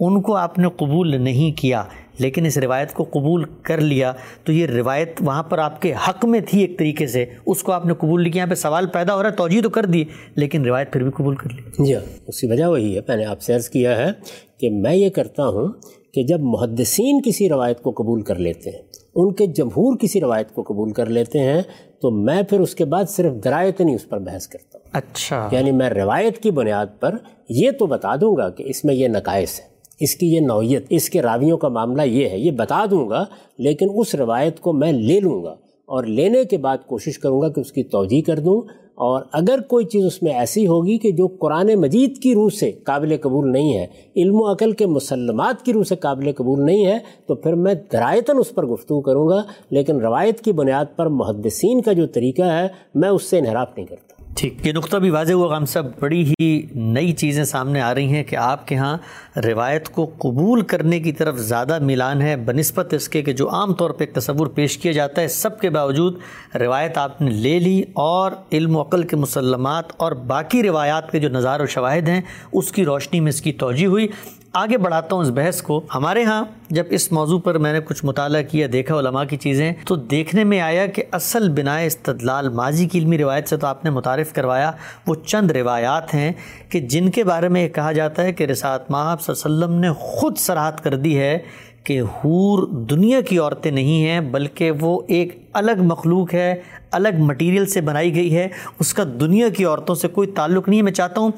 [0.00, 1.84] ان کو آپ نے قبول نہیں کیا۔
[2.20, 4.12] لیکن اس روایت کو قبول کر لیا
[4.44, 7.72] تو یہ روایت وہاں پر آپ کے حق میں تھی ایک طریقے سے۔ اس کو
[7.72, 9.84] آپ نے قبول نہیں کیا یہاں پہ سوال پیدا ہو رہا ہے توجہ تو کر
[9.86, 10.04] دی
[10.34, 13.16] لیکن روایت پھر بھی قبول کر لی۔ جی ہاں اس کی وجہ وہی ہے۔ میں
[13.16, 14.10] نے آپ سے عرض کیا ہے
[14.58, 15.68] کہ میں یہ کرتا ہوں
[16.14, 18.82] کہ جب محدثین کسی روایت کو قبول کر لیتے ہیں
[19.14, 21.62] ان کے جمہور کسی روایت کو قبول کر لیتے ہیں
[22.02, 25.48] تو میں پھر اس کے بعد صرف درایت نہیں اس پر بحث کرتا ہوں۔ اچھا۔
[25.52, 27.14] یعنی میں روایت کی بنیاد پر
[27.48, 30.84] یہ تو بتا دوں گا کہ اس میں یہ نقائص ہے۔ اس کی یہ نوعیت،
[30.90, 33.24] اس کے راویوں کا معاملہ یہ ہے، یہ بتا دوں گا،
[33.58, 37.48] لیکن اس روایت کو میں لے لوں گا اور لینے کے بعد کوشش کروں گا
[37.48, 38.60] کہ اس کی توجہ کر دوں
[38.94, 42.70] اور اگر کوئی چیز اس میں ایسی ہوگی کہ جو قرآن مجید کی روح سے
[42.72, 43.86] قابل قبول نہیں ہے،
[44.16, 47.74] علم و عقل کے مسلمات کی روح سے قابل قبول نہیں ہے، تو پھر میں
[47.92, 52.42] درایتاً اس پر گفتگو کروں گا، لیکن روایت کی بنیاد پر محدثین کا جو طریقہ
[52.42, 55.82] ہے، میں اس سے انحراف نہیں کرتا۔ ٹھیک، یہ نقطہ بھی واضح ہوا ہم سب
[56.00, 58.96] بڑی ہی نئی چیزیں سامنے آ رہی ہیں کہ آپ کے ہاں
[59.36, 63.74] روایت کو قبول کرنے کی طرف زیادہ ملان ہے، بنسبت اس کے کہ جو عام
[63.74, 66.18] طور پہ ایک تصور پیش کیا جاتا ہے، سب کے باوجود
[66.54, 71.20] روایت آپ نے لے لی اور علم و عقل کے مسلمات اور باقی روایات کے
[71.20, 72.20] جو نظار و شواہد ہیں،
[72.52, 74.08] اس کی روشنی میں اس کی توجہ ہوئی۔
[74.52, 78.04] آگے بڑھاتا ہوں اس بحث کو۔ ہمارے ہاں جب اس موضوع پر میں نے کچھ
[78.04, 82.86] مطالعہ کیا، دیکھا علماء کی چیزیں، تو دیکھنے میں آیا کہ اصل بنا استدلال ماضی
[82.86, 84.72] کی علمی روایت سے تو آپ نے متعارف کروایا۔
[85.06, 86.32] وہ چند روایات ہیں
[86.68, 89.64] کہ جن کے بارے میں یہ کہا جاتا ہے کہ رسات ماہب صلی اللہ علیہ
[89.64, 91.38] وسلم نے خود سراحت کر دی ہے
[91.84, 96.54] کہ حور دنیا کی عورتیں نہیں ہیں، بلکہ وہ ایک الگ مخلوق ہے،
[96.90, 98.48] الگ مٹیریل سے بنائی گئی ہے۔
[98.80, 101.30] اس کا دنیا کی عورتوں سے کوئی تعلق نہیں ہے۔ میں چاہتا ہوں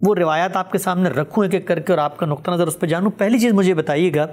[0.00, 2.66] وہ روایات آپ کے سامنے رکھوں ایک ایک کر کے اور آپ کا نقطہ نظر
[2.66, 4.26] اس پہ جانوں۔ پہلی چیز مجھے بتائیے گا،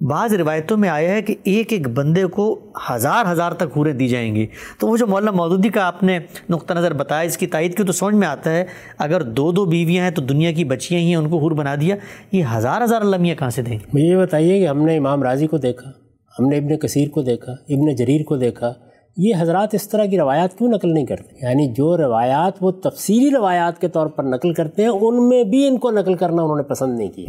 [0.00, 2.46] بعض روایتوں میں آیا ہے کہ ایک ایک بندے کو
[2.90, 4.46] ہزار ہزار تک حوریں دی جائیں گی۔
[4.78, 6.18] تو وہ جو مولانا مودودی کا آپ نے
[6.50, 8.64] نقطہ نظر بتایا، اس کی تائید کی تو سمجھ میں آتا ہے،
[8.98, 11.74] اگر دو دو بیویاں ہیں تو دنیا کی بچیاں ہی ہیں، ان کو حور بنا
[11.74, 11.96] دیا،
[12.32, 15.22] یہ ہزار ہزار لمیاں کہاں سے دیں گے مجھے یہ بتائیے کہ ہم نے امام
[15.22, 15.90] راضی کو دیکھا،
[16.34, 18.72] ہم نے ابن کثیر کو دیکھا، ابن جریر کو دیکھا
[19.16, 23.30] یہ حضرات اس طرح کی روایات کیوں نقل نہیں کرتے؟ یعنی جو روایات وہ تفصیلی
[23.30, 26.56] روایات کے طور پر نقل کرتے ہیں ان میں بھی ان کو نقل کرنا انہوں
[26.56, 27.24] نے پسند نہیں کیا۔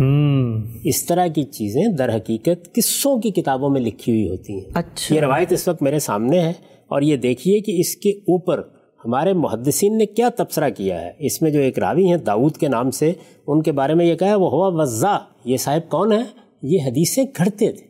[0.83, 5.15] اس طرح کی چیزیں در حقیقت قصوں کی کتابوں میں لکھی ہوئی ہوتی ہیں۔ اچھا۔
[5.15, 6.53] یہ روایت اس وقت میرے سامنے ہے
[6.87, 8.61] اور یہ دیکھیے کہ اس کے اوپر
[9.05, 12.67] ہمارے محدثین نے کیا تبصرہ کیا ہے۔ اس میں جو ایک راوی ہیں داود کے
[12.67, 13.13] نام سے
[13.47, 16.21] ان کے بارے میں یہ کہا ہے وہ ہوا وضاء یہ صاحب کون ہے
[16.61, 17.85] یہ حدیثیں گھڑتے تھے۔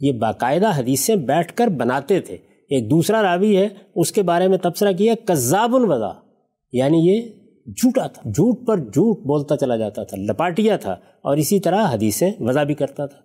[0.00, 4.58] یہ باقاعدہ حدیثیں بیٹھ کر بناتے تھے۔ ایک دوسرا راوی ہے، اس کے بارے میں
[4.58, 6.12] تبصرہ کیا کذاب الوضا
[6.72, 7.20] یعنی یہ
[7.72, 12.30] جھوٹا تھا۔ جھوٹ پر جھوٹ بولتا چلا جاتا تھا، لپاٹیا تھا، اور اسی طرح حدیثیں
[12.40, 13.18] وضع بھی کرتا تھا۔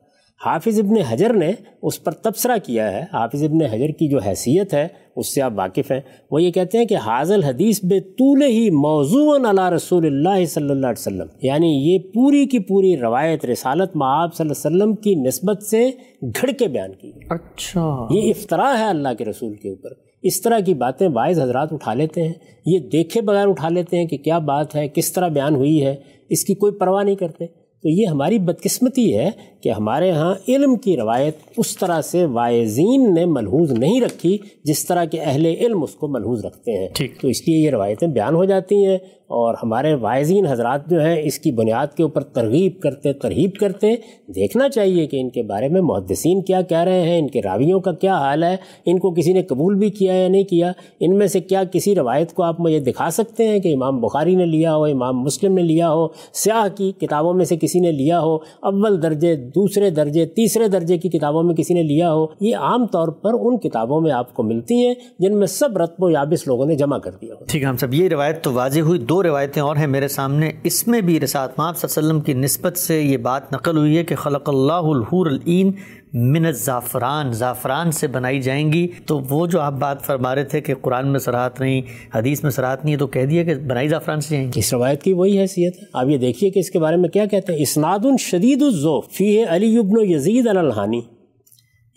[0.45, 4.73] حافظ ابن حجر نے اس پر تبصرہ کیا ہے۔ حافظ ابن حجر کی جو حیثیت
[4.73, 5.99] ہے اس سے آپ واقف ہیں۔
[6.31, 10.63] وہ یہ کہتے ہیں کہ حاضل حدیث بے طول ہی موضوع علی رسول اللہ صلی
[10.63, 14.95] اللہ علیہ وسلم۔ یعنی یہ پوری کی پوری روایت رسالت معاب صلی اللہ علیہ وسلم
[14.95, 15.89] کی نسبت سے
[16.21, 19.89] گھڑ کے بیان کی۔ اچھا۔ یہ افطرا ہے اللہ کے رسول کے اوپر۔
[20.23, 22.33] اس طرح کی باتیں باعث حضرات اٹھا لیتے ہیں۔
[22.65, 25.95] یہ دیکھے بغیر اٹھا لیتے ہیں کہ کیا بات ہے کس طرح بیان ہوئی ہے۔
[26.29, 27.45] اس کی کوئی پرواہ نہیں کرتے۔
[27.83, 29.29] تو یہ ہماری بدقسمتی ہے
[29.61, 34.85] کہ ہمارے ہاں علم کی روایت اس طرح سے وائزین نے ملحوظ نہیں رکھی جس
[34.85, 36.87] طرح کہ اہل علم اس کو ملحوظ رکھتے ہیں۔
[37.21, 38.97] تو اس لیے یہ روایتیں بیان ہو جاتی ہیں
[39.27, 43.95] اور ہمارے وائزین حضرات جو ہیں اس کی بنیاد کے اوپر ترغیب کرتے ترغیب کرتے۔
[44.35, 47.79] دیکھنا چاہیے کہ ان کے بارے میں محدثین کیا کہہ رہے ہیں ان کے راویوں
[47.79, 48.55] کا کیا حال ہے
[48.85, 51.95] ان کو کسی نے قبول بھی کیا یا نہیں کیا ان میں سے کیا کسی
[51.95, 55.53] روایت کو آپ مجھے دکھا سکتے ہیں کہ امام بخاری نے لیا ہو امام مسلم
[55.53, 59.89] نے لیا ہو سیاہ کی کتابوں میں سے کسی نے لیا ہو اول درجے دوسرے
[59.89, 63.57] درجے، تیسرے درجے کی کتابوں میں کسی نے لیا ہو، یہ عام طور پر ان
[63.57, 66.97] کتابوں میں آپ کو ملتی ہیں جن میں سب رتب و یابس لوگوں نے جمع
[66.97, 69.75] کر دیا ہو۔ ٹھیک ہے، ہم سب، یہ روایت تو واضح ہوئی، دو روایتیں اور
[69.75, 73.01] ہیں میرے سامنے۔ اس میں بھی رسات ماب صلی اللہ علیہ وسلم کی نسبت سے
[73.01, 75.71] یہ بات نقل ہوئی ہے کہ خلق اللہ الحور العین
[76.13, 80.61] من زعفران زعفران سے بنائی جائیں گی۔ تو وہ جو آپ بات فرما رہے تھے
[80.61, 81.81] کہ قرآن میں سراحت نہیں،
[82.15, 84.73] حدیث میں سراحت نہیں ہے تو کہہ دیا کہ بنائی زعفران سے جائیں گی۔ اس
[84.73, 87.53] روایت کی وہی حیثیت ہے۔ آپ یہ دیکھیے کہ اس کے بارے میں کیا کہتے
[87.53, 91.01] ہیں۔ اسناد شدید الزوف فی علی ابن یزید الحانی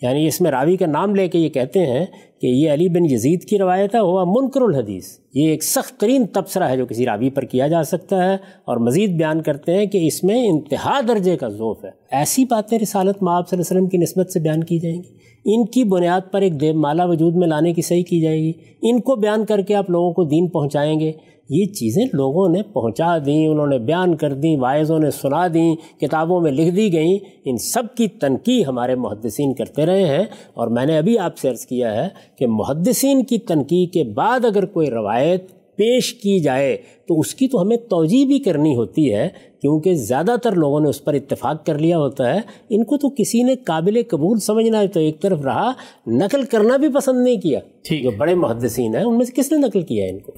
[0.01, 2.05] یعنی اس میں راوی کا نام لے کے یہ کہتے ہیں
[2.43, 6.25] کہ یہ علی بن یزید کی روایت ہے ہوا منکر الحدیث۔ یہ ایک سخت ترین
[6.25, 9.85] تبصرہ ہے جو کسی راوی پر کیا جا سکتا ہے اور مزید بیان کرتے ہیں
[9.85, 13.77] کہ اس میں انتہا درجے کا ذوف ہے۔ ایسی باتیں رسالت مآب صلی اللہ علیہ
[13.77, 17.05] وسلم کی نسبت سے بیان کی جائیں گی۔ ان کی بنیاد پر ایک دیو مالا
[17.05, 20.13] وجود میں لانے کی صحیح کی جائے گی۔ ان کو بیان کر کے آپ لوگوں
[20.13, 21.11] کو دین پہنچائیں گے۔
[21.49, 25.75] یہ چیزیں لوگوں نے پہنچا دیں، انہوں نے بیان کر دیں، وائزوں نے سنا دیں،
[25.99, 30.23] کتابوں میں لکھ دی گئیں۔ ان سب کی تنقید ہمارے محدثین کرتے رہے ہیں۔
[30.53, 34.45] اور میں نے ابھی آپ سے عرض کیا ہے کہ محدثین کی تنقید کے بعد
[34.45, 36.77] اگر کوئی روایت پیش کی جائے
[37.07, 39.29] تو اس کی تو ہمیں توجہ بھی کرنی ہوتی ہے
[39.61, 42.39] کیونکہ زیادہ تر لوگوں نے اس پر اتفاق کر لیا ہوتا ہے۔
[42.69, 45.71] ان کو تو کسی نے قابل قبول سمجھنا ہے تو ایک طرف رہا
[46.07, 47.59] نقل کرنا بھی پسند نہیں کیا۔
[48.03, 50.31] جو بڑے محدثین ہیں ان میں سے کس نے نقل کیا ہے ان کو؟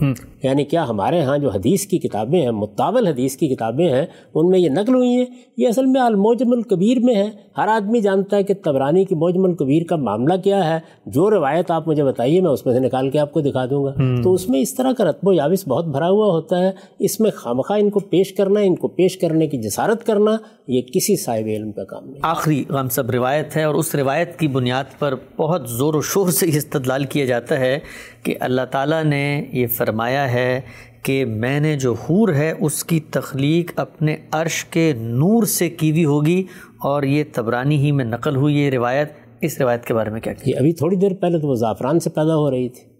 [0.43, 4.05] یعنی کیا ہمارے ہاں جو حدیث کی کتابیں ہیں متابل حدیث کی کتابیں ہیں
[4.36, 5.26] ان میں یہ نقل ہوئی ہیں؟
[5.57, 9.43] یہ اصل میں الموجم القبیر میں ہے ہر آدمی جانتا ہے کہ تبرانی کی موجم
[9.45, 13.09] القبیر کا معاملہ کیا ہے۔ جو روایت آپ مجھے بتائیے میں اس میں سے نکال
[13.09, 13.91] کے آپ کو دکھا دوں گا۔
[14.24, 16.55] تو اس میں اس طرح کا رتب و یابس بہت بھرا ہوا ہوتا ہے
[16.99, 20.38] اس میں خامخواہ ان کو پیش کرنا ان کو پیش کرنے کی جسارت کرنا
[20.68, 24.39] یہ کسی صاحب علم کا کام نہیں۔ آخری غم سب روایت ہے اور اس روایت
[24.39, 27.80] کی بنیاد پر بہت زور و شور سے استدلال کیا جاتا ہے
[28.24, 30.62] کہ اللہ تعالیٰ نے یہ فرمایا ہے
[31.03, 35.91] کہ میں نے جو حور ہے اس کی تخلیق اپنے عرش کے نور سے کی
[35.91, 36.43] ہوئی ہوگی
[36.84, 40.34] اور یہ تبرانی ہی میں نقل ہوئی یہ روایت۔ اس روایت کے بارے میں کیا
[40.34, 42.95] کہ ابھی تھوڑی دیر پہلے تو وہ زعفران سے پیدا ہو رہی تھی۔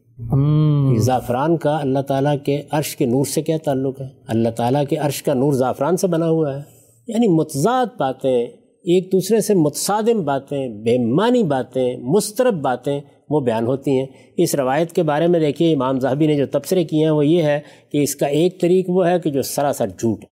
[0.98, 4.96] زعفران کا اللہ تعالیٰ کے عرش کے نور سے کیا تعلق ہے؟ اللہ تعالیٰ کے
[4.96, 6.62] عرش کا نور زعفران سے بنا ہوا ہے۔
[7.08, 8.46] یعنی متضاد باتیں،
[8.84, 14.06] ایک دوسرے سے متصادم باتیں، بے معنی باتیں، مسترب باتیں، وہ بیان ہوتی ہیں۔
[14.38, 17.44] اس روایت کے بارے میں دیکھیے، امام صاحبی نے جو تبصرے کیے ہیں، وہ یہ
[17.44, 17.60] ہے
[17.92, 20.28] کہ اس کا ایک طریق وہ ہے کہ جو سراسر جھوٹ ہے۔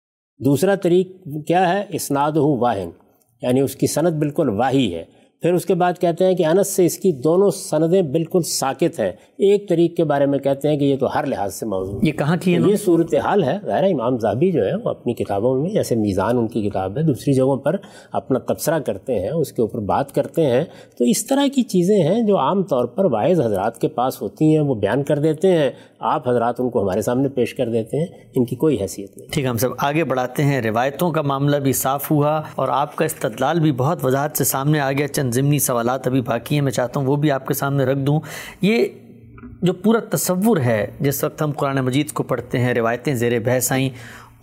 [0.45, 1.07] دوسرا طریق
[1.47, 2.89] کیا ہے؟ اسناد ہو واہن
[3.41, 6.67] یعنی اس کی صنعت بالکل واہی ہے۔ پھر اس کے بعد کہتے ہیں کہ انس
[6.67, 10.77] سے اس کی دونوں سندیں بالکل ساکت ہیں۔ ایک طریق کے بارے میں کہتے ہیں
[10.77, 13.83] کہ یہ تو ہر لحاظ سے موضوع یہ کہاں کی یہ صورت حال ہے۔ ظاہر
[13.83, 17.33] امام زابی جو ہے وہ اپنی کتابوں میں جیسے میزان ان کی کتاب ہے دوسری
[17.33, 17.75] جگہوں پر
[18.11, 20.63] اپنا تبصرہ کرتے ہیں اس کے اوپر بات کرتے ہیں۔
[20.97, 24.53] تو اس طرح کی چیزیں ہیں جو عام طور پر واعظ حضرات کے پاس ہوتی
[24.53, 27.97] ہیں وہ بیان کر دیتے ہیں۔ آپ حضرات ان کو ہمارے سامنے پیش کر دیتے
[27.97, 31.21] ہیں ان کی کوئی حیثیت نہیں۔ ٹھیک ہے ہم سب آگے بڑھاتے ہیں۔ روایتوں کا
[31.21, 35.07] معاملہ بھی صاف ہوا اور آپ کا استدلال بھی بہت وضاحت سے سامنے آ گیا۔
[35.07, 37.99] چند ضمنی سوالات ابھی باقی ہیں، میں چاہتا ہوں وہ بھی آپ کے سامنے رکھ
[37.99, 38.19] دوں۔
[38.61, 38.86] یہ
[39.61, 43.71] جو پورا تصور ہے، جس وقت ہم قرآن مجید کو پڑھتے ہیں، روایتیں زیر بحث
[43.71, 43.89] آئیں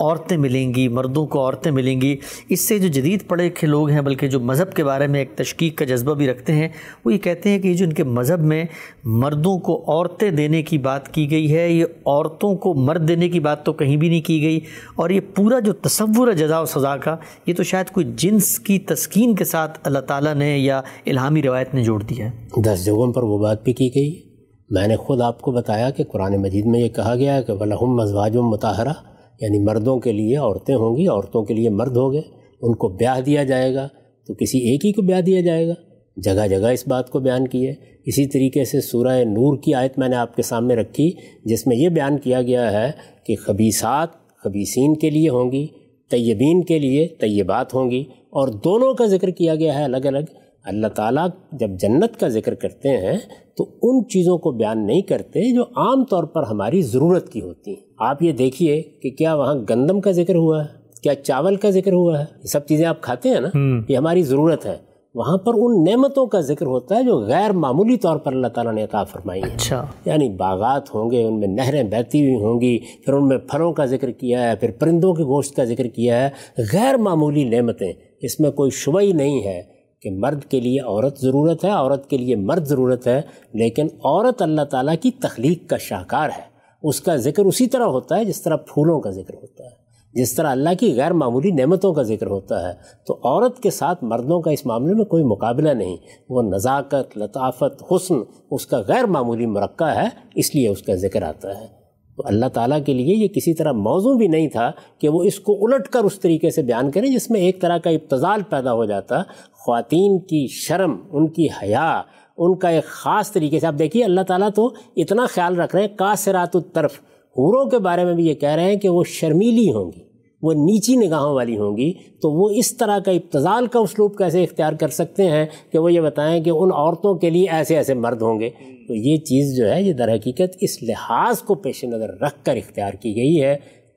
[0.00, 2.16] عورتیں ملیں گی، مردوں کو عورتیں ملیں گی۔
[2.48, 5.30] اس سے جو جدید پڑھے لکھے لوگ ہیں، بلکہ جو مذہب کے بارے میں ایک
[5.36, 6.68] تشکیق کا جذبہ بھی رکھتے ہیں،
[7.04, 8.64] وہ یہ کہتے ہیں کہ جو ان کے مذہب میں
[9.04, 13.40] مردوں کو عورتیں دینے کی بات کی گئی ہے، یہ عورتوں کو مرد دینے کی
[13.40, 14.60] بات تو کہیں بھی نہیں کی گئی۔
[14.94, 18.58] اور یہ پورا جو تصور ہے جزا و سزا کا، یہ تو شاید کوئی جنس
[18.58, 22.84] کی تسکین کے ساتھ اللہ تعالیٰ نے یا الہامی روایت نے جوڑ دیا ہے۔ دس
[22.84, 24.22] جگہوں پر وہ بات بھی کی گئی۔
[24.70, 27.52] میں نے خود آپ کو بتایا کہ قرآن مجید میں یہ کہا گیا ہے کہ
[27.52, 28.92] ولہم مزواج متحرہ
[29.40, 32.22] یعنی مردوں کے لیے عورتیں ہوں گی، عورتوں کے لیے مرد ہو گئے
[32.62, 33.88] ان کو بیاہ دیا جائے گا۔
[34.26, 35.72] تو کسی ایک ہی کو بیاہ دیا جائے گا۔
[36.16, 37.74] جگہ جگہ اس بات کو بیان کی ہے
[38.06, 41.12] اسی طریقے سے سورہ نور کی آیت میں نے آپ کے سامنے رکھی،
[41.44, 42.92] جس میں یہ بیان کیا گیا ہے
[43.26, 45.66] کہ خبیصات خبیصین کے لیے ہوں گی،
[46.10, 50.18] طیبین کے لیے طیبات ہوں گی۔ اور دونوں کا ذکر کیا گیا ہے الگ الگ۔
[50.64, 53.18] اللہ تعالیٰ جب جنت کا ذکر کرتے ہیں
[53.58, 57.70] تو ان چیزوں کو بیان نہیں کرتے جو عام طور پر ہماری ضرورت کی ہوتی
[57.70, 61.70] ہیں۔ آپ یہ دیکھیے کہ کیا وہاں گندم کا ذکر ہوا ہے کیا چاول کا
[61.70, 63.48] ذکر ہوا ہے؟ یہ سب چیزیں آپ کھاتے ہیں نا؟
[63.88, 64.76] یہ ہماری ضرورت ہے۔
[65.14, 68.72] وہاں پر ان نعمتوں کا ذکر ہوتا ہے جو غیر معمولی طور پر اللہ تعالیٰ
[68.72, 72.60] نے عطا فرمائی ہے اچھا۔ یعنی باغات ہوں گے ان میں نہریں بہتی ہوئی ہوں
[72.60, 75.86] گی پھر ان میں پھلوں کا ذکر کیا ہے پھر پرندوں کے گوشت کا ذکر
[75.86, 76.30] کیا ہے۔
[76.72, 81.18] غیر معمولی نعمتیں اس میں کوئی شبہ ہی نہیں ہے۔ کہ مرد کے لیے عورت
[81.20, 83.22] ضرورت ہے، عورت کے لیے مرد ضرورت ہے،
[83.52, 88.16] لیکن عورت اللہ تعالیٰ کی تخلیق کا شاہکار ہے۔ اس کا ذکر اسی طرح ہوتا
[88.16, 91.94] ہے جس طرح پھولوں کا ذکر ہوتا ہے، جس طرح اللہ کی غیر معمولی نعمتوں
[91.94, 92.74] کا ذکر ہوتا ہے۔
[93.06, 95.96] تو عورت کے ساتھ مردوں کا اس معاملے میں کوئی مقابلہ نہیں۔
[96.28, 98.14] وہ نزاکت، لطافت، حسن،
[98.50, 101.77] اس کا غیر معمولی مرقع ہے، اس لیے اس کا ذکر آتا ہے۔
[102.18, 105.40] تو اللہ تعالیٰ کے لیے یہ کسی طرح موضوع بھی نہیں تھا کہ وہ اس
[105.40, 108.72] کو الٹ کر اس طریقے سے بیان کریں جس میں ایک طرح کا ابتضال پیدا
[108.72, 112.02] ہو جاتا، خواتین کی شرم، ان کی حیا،
[112.38, 115.82] ان کا ایک خاص طریقے سے۔ آپ دیکھیے، اللہ تعالیٰ تو اتنا خیال رکھ رہے
[115.82, 116.94] ہیں کاثرات الطرف۔
[117.38, 120.07] حوروں کے بارے میں بھی یہ کہہ رہے ہیں کہ وہ شرمیلی ہوں گی۔
[120.42, 124.44] وہ نیچی نگاہوں والی ہوں گی، تو وہ اس طرح کا ابتضال کا اسلوب کیسے
[124.44, 127.94] اختیار کر سکتے ہیں کہ وہ یہ بتائیں کہ ان عورتوں کے لیے ایسے ایسے
[127.94, 128.50] مرد ہوں گے۔
[128.88, 132.56] تو یہ چیز جو ہے، یہ در حقیقت اس لحاظ کو پیش نظر رکھ کر
[132.56, 133.56] اختیار کی گئی ہے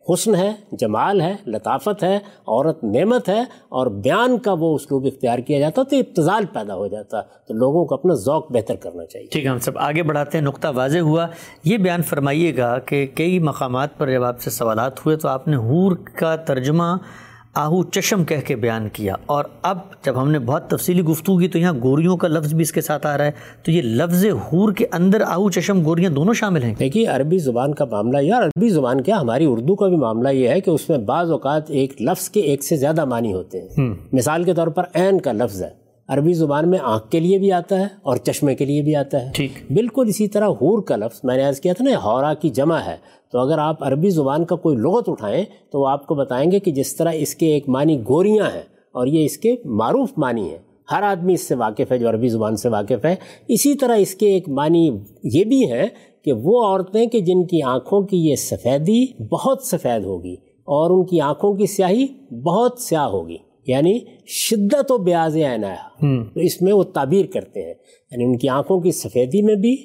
[0.09, 5.39] حسن ہے، جمال ہے، لطافت ہے، عورت نعمت ہے اور بیان کا وہ اسلوب اختیار
[5.39, 9.27] کیا جاتا تو ابتضال پیدا ہو جاتا تو لوگوں کو اپنا ذوق بہتر کرنا چاہیے۔
[9.27, 11.27] ٹھیک ہے، ہم سب آگے بڑھاتے ہیں، نقطہ واضح ہوا۔
[11.63, 15.47] یہ بیان فرمائیے گا کہ کئی مقامات پر جب آپ سے سوالات ہوئے تو آپ
[15.47, 16.95] نے حور کا ترجمہ
[17.53, 21.47] آہو چشم کہہ کے بیان کیا اور اب جب ہم نے بہت تفصیلی گفتگو کی
[21.47, 23.31] تو یہاں گوریوں کا لفظ بھی اس کے ساتھ آ رہا ہے
[23.63, 27.73] تو یہ لفظ حور کے اندر آہو چشم گوریاں دونوں شامل ہیں؟ دیکھیے عربی زبان
[27.73, 30.89] کا معاملہ یا عربی زبان کیا ہماری اردو کا بھی معاملہ یہ ہے کہ اس
[30.89, 34.67] میں بعض اوقات ایک لفظ کے ایک سے زیادہ معنی ہوتے ہیں۔ مثال کے طور
[34.67, 35.69] پر عین کا لفظ ہے۔
[36.07, 39.21] عربی زبان میں آنکھ کے لیے بھی آتا ہے اور چشمے کے لیے بھی آتا
[39.21, 42.33] ہے۔ ٹھیک۔ بالکل اسی طرح حور کا لفظ میں نے عرض کیا تھا نا ہورا
[42.33, 46.07] کی جمع ہے۔ تو اگر آپ عربی زبان کا کوئی لغت اٹھائیں تو وہ آپ
[46.07, 48.61] کو بتائیں گے کہ جس طرح اس کے ایک معنی گوریاں ہیں
[48.91, 50.57] اور یہ اس کے معروف معنی ہیں۔
[50.91, 53.15] ہر آدمی اس سے واقف ہے جو عربی زبان سے واقف ہے۔
[53.47, 54.91] اسی طرح اس کے ایک معنی
[55.23, 55.88] یہ بھی ہے
[56.25, 61.05] کہ وہ عورتیں کہ جن کی آنکھوں کی یہ سفیدی بہت سفید ہوگی اور ان
[61.05, 62.05] کی آنکھوں کی سیاہی
[62.36, 67.73] بہت سیاہ ہوگی۔ یعنی شدت و بیاض عنایا تو اس میں وہ تعبیر کرتے ہیں۔
[68.11, 69.75] یعنی ان کی آنکھوں کی سفیدی میں بھی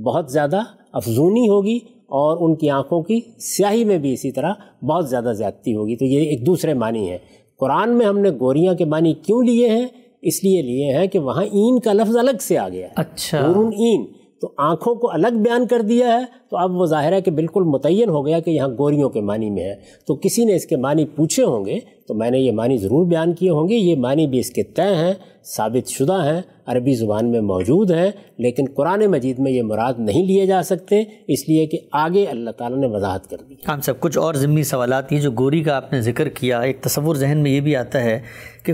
[0.00, 0.60] بہت زیادہ
[0.92, 1.78] افزونی ہوگی
[2.14, 4.52] اور ان کی آنکھوں کی سیاہی میں بھی اسی طرح
[4.82, 7.18] بہت زیادہ زیادتی ہوگی۔ تو یہ ایک دوسرے معنی ہے
[7.58, 9.86] قرآن میں ہم نے گوریاں کے معنی کیوں لیے ہیں؟
[10.22, 13.38] اس لیے لیے ہیں کہ وہاں این کا لفظ الگ سے آ گیا ہے۔ اچھا۔
[13.78, 17.30] این۔ تو آنکھوں کو الگ بیان کر دیا ہے، تو اب وہ ظاہر ہے کہ
[17.30, 19.74] بالکل متعین ہو گیا کہ یہاں گوریوں کے معنی میں ہے۔
[20.06, 21.78] تو کسی نے اس کے معنی پوچھے ہوں گے،
[22.08, 24.62] تو میں نے یہ معنی ضرور بیان کیے ہوں گے۔ یہ معنی بھی اس کے
[24.62, 25.14] طے ہیں،
[25.44, 30.24] ثابت شدہ ہیں، عربی زبان میں موجود ہیں، لیکن قرآن مجید میں یہ مراد نہیں
[30.24, 34.00] لیے جا سکتے۔ اس لیے کہ آگے اللہ تعالیٰ نے وضاحت کر دی۔ ہم سب
[34.00, 37.38] کچھ اور ضمنی سوالات یہ جو گوری کا آپ نے ذکر کیا۔ ایک تصور ذہن
[37.38, 38.20] میں یہ بھی آتا ہے
[38.62, 38.72] کہ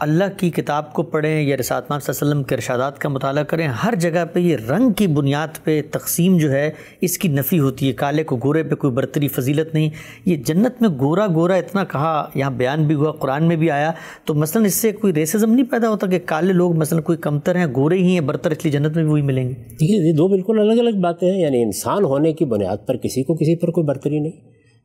[0.00, 3.42] اللہ کی کتاب کو پڑھیں یا رسات صلی اللہ علیہ وسلم کے ارشادات کا مطالعہ
[3.42, 6.70] کریں، ہر جگہ پہ یہ رنگ کی بنیاد پہ تقسیم جو ہے،
[7.00, 9.90] اس کی نفی ہوتی ہے۔ کالے کو گورے پہ کوئی برتری فضیلت نہیں۔
[10.24, 13.92] یہ جنت میں گورا گورا اتنا کہا، یہاں بیان بھی ہوا، قرآن میں بھی آیا۔
[14.24, 17.56] تو مثلا اس سے کوئی ریسزم نہیں پیدا ہوتا کہ کالے لوگ مثلا کوئی کمتر
[17.56, 19.96] ہیں، گورے ہی ہیں، برتر اس لیے جنت میں بھی وہی ملیں گے۔ ٹھیک ہے
[19.96, 23.34] یہ دو بالکل الگ الگ باتیں ہیں۔ یعنی انسان ہونے کی بنیاد پر کسی کو
[23.34, 24.32] کسی پر کوئی برتری نہیں۔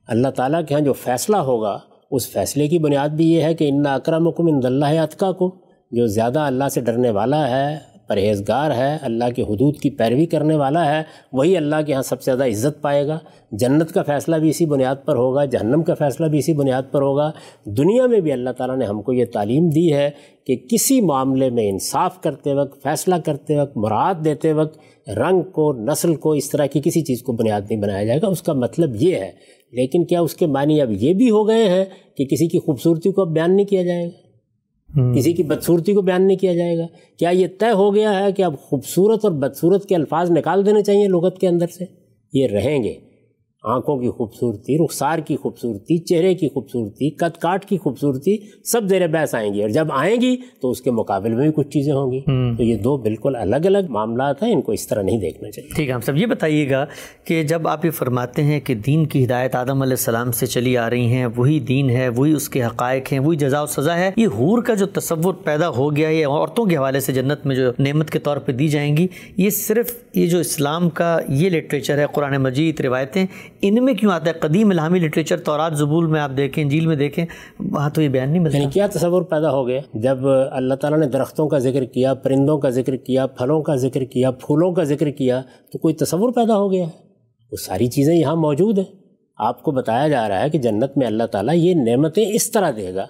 [0.08, 1.78] اللہ تعالیٰ کے ہاں جو فیصلہ ہوگا
[2.14, 5.50] اس فیصلے کی بنیاد بھی یہ ہے کہ ان اکرم حکم ان اللہ اطکا کو
[5.92, 7.78] جو زیادہ اللہ سے ڈرنے والا ہے
[8.08, 12.22] پرہیزگار ہے، اللہ کے حدود کی پیروی کرنے والا ہے، وہی اللہ کے ہاں سب
[12.22, 13.20] سے زیادہ عزت پائے گا۔
[13.52, 17.02] جنت کا فیصلہ بھی اسی بنیاد پر ہوگا، جہنم کا فیصلہ بھی اسی بنیاد پر
[17.02, 17.32] ہوگا۔
[17.66, 20.10] دنیا میں بھی اللہ تعالیٰ نے ہم کو یہ تعلیم دی ہے
[20.48, 25.74] کہ کسی معاملے میں انصاف کرتے وقت، فیصلہ کرتے وقت، مراد دیتے وقت رنگ کو،
[25.74, 28.54] نسل کو اس طرح کی کسی چیز کو بنیاد نہیں بنایا جائے گا۔ اس کا
[28.54, 29.32] مطلب یہ ہے،
[29.72, 31.86] لیکن کیا اس کے معنی اب یہ بھی ہو گئے ہیں
[32.18, 34.23] کہ کسی کی خوبصورتی کو اب بیان نہیں کیا جائے گا؟
[35.16, 36.88] کسی کی بدصورتی کو بیان نہیں کیا جائے گا۔
[37.18, 40.84] کیا یہ طے ہو گیا ہے کہ اب خوبصورت اور بدصورت کے الفاظ نکال دینے
[40.84, 41.86] چاہیے لغت کے اندر سے؟
[42.34, 43.13] یہ رہیں گے۔
[43.64, 49.08] آنکھوں کی خوبصورتی رخسار کی خوبصورتی چہرے کی خوبصورتی کت کاٹ کی خوبصورتی سب زیر
[49.08, 51.94] بحث آئیں گی۔ اور جب آئیں گی تو اس کے مقابل میں بھی کچھ چیزیں
[51.94, 52.20] ہوں گی۔
[52.58, 55.70] تو یہ دو بالکل الگ الگ معاملات ہیں ان کو اس طرح نہیں دیکھنا چاہیے۔
[55.76, 56.86] ٹھیک ہے ہم سب یہ بتائیے گا
[57.24, 60.78] کہ جب آپ یہ فرماتے ہیں کہ دین کی ہدایت آدم علیہ السلام سے چلی
[60.78, 63.98] آ رہی ہیں وہی دین ہے وہی اس کے حقائق ہیں وہی جزا و سزا
[63.98, 67.46] ہے یہ حور کا جو تصور پیدا ہو گیا یہ عورتوں کے حوالے سے جنت
[67.46, 69.08] میں جو نعمت کے طور پہ دی جائیں گی
[69.38, 73.26] یہ صرف یہ جو اسلام کا یہ لٹریچر ہے قرآن مجید روایتیں
[73.66, 76.96] ان میں کیوں آتا ہے؟ قدیم الہامی لٹریچر تورات زبول میں آپ دیکھیں جیل میں
[76.96, 77.26] دیکھیں
[77.60, 80.18] وہاں تو یہ بیان نہیں ملتا۔ یعنی کیا تصور پیدا ہو گیا؟ جب
[80.52, 84.32] اللہ تعالیٰ نے درختوں کا ذکر کیا پرندوں کا ذکر کیا پھلوں کا ذکر کیا
[84.32, 85.42] پھولوں کا ذکر کیا
[85.72, 86.90] تو کوئی تصور پیدا ہو گیا؟ ہے
[87.52, 88.86] وہ ساری چیزیں یہاں موجود ہیں۔
[89.38, 92.72] آپ کو بتایا جا رہا ہے کہ جنت میں اللہ تعالیٰ یہ نعمتیں اس طرح
[92.78, 93.06] دے گا۔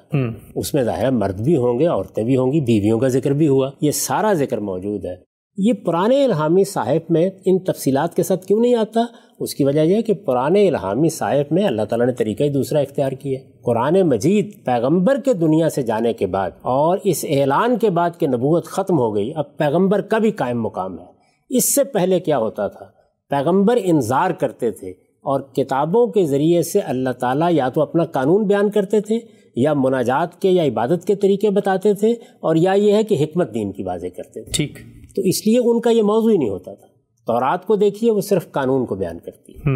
[0.56, 3.48] اس میں ظاہر مرد بھی ہوں گے عورتیں بھی ہوں گی بیویوں کا ذکر بھی
[3.48, 8.46] ہوا یہ سارا ذکر موجود ہے۔ یہ پرانے الہامی صاحب میں ان تفصیلات کے ساتھ
[8.46, 9.02] کیوں نہیں آتا؟
[9.40, 12.50] اس کی وجہ یہ ہے کہ پرانے الہامی صاحب میں اللہ تعالیٰ نے طریقہ ہی
[12.50, 17.78] دوسرا اختیار کیا قرآن مجید پیغمبر کے دنیا سے جانے کے بعد اور اس اعلان
[17.78, 21.06] کے بعد کہ نبوت ختم ہو گئی، اب پیغمبر کا بھی قائم مقام ہے۔
[21.50, 22.86] اس سے پہلے کیا ہوتا تھا؟
[23.30, 24.90] پیغمبر انظار کرتے تھے
[25.22, 29.20] اور کتابوں کے ذریعے سے اللہ تعالیٰ یا تو اپنا قانون بیان کرتے تھے
[29.56, 33.54] یا مناجات کے یا عبادت کے طریقے بتاتے تھے اور یا یہ ہے کہ حکمت
[33.54, 36.50] دین کی واضح کرتے تھے۔ ٹھیک۔ تو اس لیے ان کا یہ موضوع ہی نہیں
[36.50, 36.88] ہوتا تھا۔
[37.28, 39.70] تورات کو دیکھیے وہ صرف قانون کو بیان کرتی ہے۔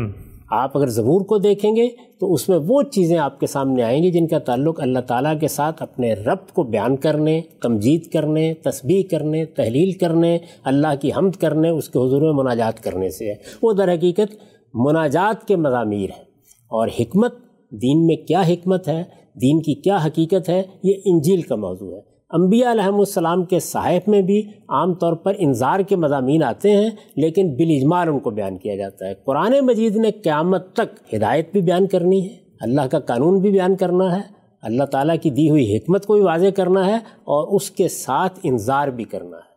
[0.52, 1.88] آپ اگر ضبور کو دیکھیں گے
[2.20, 5.40] تو اس میں وہ چیزیں آپ کے سامنے آئیں گی جن کا تعلق اللہ تعالیٰ
[5.40, 11.10] کے ساتھ اپنے رب کو بیان کرنے تمجید کرنے تسبیح کرنے تحلیل کرنے اللہ کی
[11.18, 14.36] حمد کرنے اس کے حضور میں مناجات کرنے سے ہے۔ وہ در حقیقت
[14.74, 16.24] مناجات کے مضامیر ہیں۔
[16.68, 17.36] اور حکمت
[17.70, 19.04] دین میں کیا حکمت ہے؟
[19.42, 24.08] دین کی کیا حقیقت ہے؟ یہ انجیل کا موضوع ہے۔ انبیاء علیہ السلام کے صحائف
[24.08, 28.58] میں بھی عام طور پر انظار کے مضامین آتے ہیں لیکن بالاجمال ان کو بیان
[28.58, 33.00] کیا جاتا ہے۔ قرآن مجید نے قیامت تک ہدایت بھی بیان کرنی ہے اللہ کا
[33.00, 34.22] قانون بھی بیان کرنا ہے
[34.62, 38.40] اللہ تعالیٰ کی دی ہوئی حکمت کو بھی واضح کرنا ہے اور اس کے ساتھ
[38.44, 39.48] انظار بھی کرنا ہے۔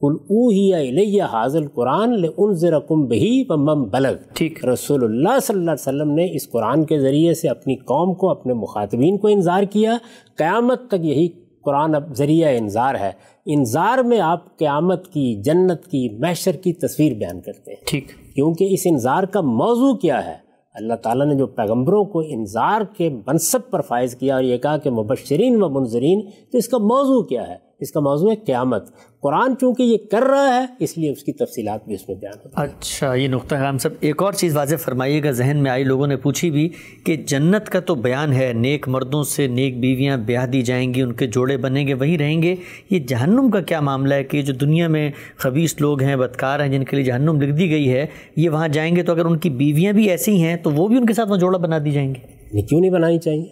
[0.00, 5.70] کل او ہی حاضل قرآن ان ذرکم بہی مم بلغ۔ ٹھیک۔ رسول اللہ صلی اللہ
[5.70, 9.62] علیہ وسلم نے اس قرآن کے ذریعے سے اپنی قوم کو اپنے مخاطبین کو انظار
[9.62, 9.96] کیا۔
[10.36, 11.28] قیامت تک یہی
[11.64, 13.10] قرآن اب ذریعہ انظار ہے۔
[13.46, 18.68] انظار میں آپ قیامت کی جنت کی محشر کی تصویر بیان کرتے ہیں۔ ٹھیک۔ کیونکہ
[18.70, 23.58] اس انظار کا موضوع کیا ہے۔ اللہ تعالیٰ نے جو پیغمبروں کو انظار کے منصب
[23.70, 26.20] پر فائز کیا اور یہ کہا کہ مبشرین و منظرین
[26.52, 28.84] تو اس کا موضوع کیا ہے؟ اس کا موضوع ہے قیامت۔
[29.22, 32.38] قرآن چونکہ یہ کر رہا ہے اس لیے اس کی تفصیلات بھی اس میں بیان
[32.44, 35.84] ہوتی اچھا یہ نقطہ ہم سب ایک اور چیز واضح فرمائیے گا ذہن میں آئی
[35.84, 36.68] لوگوں نے پوچھی بھی
[37.06, 41.02] کہ جنت کا تو بیان ہے نیک مردوں سے نیک بیویاں بیاہ دی جائیں گی
[41.02, 42.54] ان کے جوڑے بنیں گے وہیں رہیں گے۔
[42.90, 46.68] یہ جہنم کا کیا معاملہ ہے کہ جو دنیا میں خبیص لوگ ہیں بدکار ہیں
[46.68, 48.06] جن کے لیے جہنم لکھ دی گئی ہے
[48.36, 50.96] یہ وہاں جائیں گے تو اگر ان کی بیویاں بھی ایسی ہیں تو وہ بھی
[50.96, 52.20] ان کے ساتھ وہاں جوڑا بنا دی جائیں گے
[52.52, 53.44] یہ کیوں نہیں بنانی چاہیے؟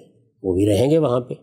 [0.43, 1.35] وہ بھی رہیں گے وہاں پہ۔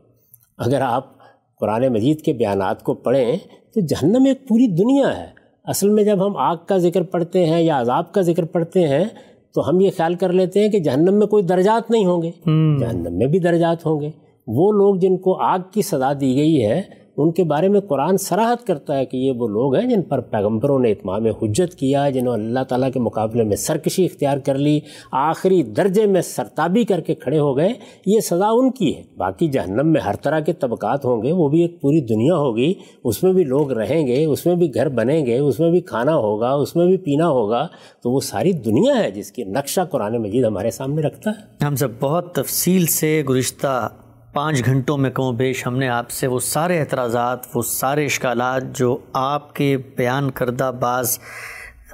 [0.58, 1.23] اگر آپ
[1.60, 3.38] قرآن مجید کے بیانات کو پڑھیں
[3.74, 5.26] تو جہنم ایک پوری دنیا ہے۔
[5.64, 9.06] اصل میں جب ہم آگ کا ذکر پڑھتے ہیں یا عذاب کا ذکر پڑھتے ہیں
[9.54, 12.32] تو ہم یہ خیال کر لیتے ہیں کہ جہنم میں کوئی درجات نہیں ہوں گے۔
[12.80, 14.10] جہنم میں بھی درجات ہوں گے۔
[14.48, 16.82] وہ لوگ جن کو آگ کی سزا دی گئی ہے
[17.18, 20.20] ان کے بارے میں قرآن سراحت کرتا ہے کہ یہ وہ لوگ ہیں جن پر
[20.20, 24.80] پیغمبروں نے اتمام حجت کیا، جنہوں اللہ تعالیٰ کے مقابلے میں سرکشی اختیار کر لی،
[25.12, 27.70] آخری درجے میں سرتابی کر کے کھڑے ہو گئے۔
[28.06, 31.50] یہ سزا ان کی ہے۔ باقی جہنم میں ہر طرح کے طبقات ہوں گے، وہ
[31.50, 34.90] بھی ایک پوری دنیا ہوگی۔ اس میں بھی لوگ رہیں گے، اس میں بھی گھر
[34.90, 37.68] بنیں گے، اس میں بھی کھانا ہوگا، اس میں بھی پینا ہوگا۔
[38.04, 41.76] تو وہ ساری دنیا ہے جس کی نقشہ قرآن مجید ہمارے سامنے رکھتا ہے۔ ہم
[41.76, 43.90] سب بہت تفصیل سے گزشتہ
[44.34, 48.06] پانچ گھنٹوں میں کم و بیش ہم نے آپ سے وہ سارے اعتراضات، وہ سارے
[48.06, 51.20] اشکالات جو آپ کے بیان کردہ بعض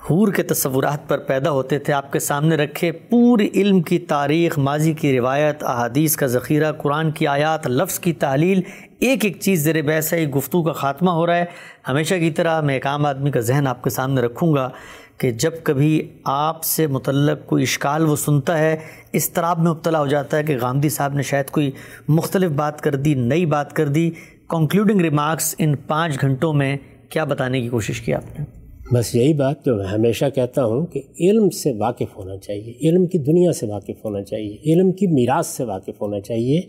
[0.09, 4.59] حور کے تصورات پر پیدا ہوتے تھے، آپ کے سامنے رکھے پوری علم کی تاریخ،
[4.59, 8.61] ماضی کی روایت، احادیث کا ذخیرہ، قرآن کی آیات، لفظ کی تحلیل،
[8.99, 11.45] ایک ایک چیز زیر بحث ہے گفتگو کا خاتمہ ہو رہا ہے۔
[11.87, 14.69] ہمیشہ کی طرح میں ایک عام آدمی کا ذہن آپ کے سامنے رکھوں گا۔
[15.20, 18.78] کہ جب کبھی آپ سے متعلق کوئی اشکال وہ سنتا ہے،
[19.13, 21.72] اس طرح میں مبتلا ہو جاتا ہے کہ غامدی صاحب نے شاید کوئی
[22.07, 24.11] مختلف بات کر دی، نئی بات کر دی۔
[24.49, 26.78] کنکلوڈنگ ریمارکس ان پانچ گھنٹوں میں
[27.09, 28.45] کیا بتانے کی کوشش کی آپ نے؟
[28.93, 33.05] بس یہی بات جو میں ہمیشہ کہتا ہوں کہ علم سے واقف ہونا چاہیے۔ علم
[33.05, 36.61] کی دنیا سے واقف ہونا چاہیے۔ علم کی میراث سے واقف ہونا چاہیے۔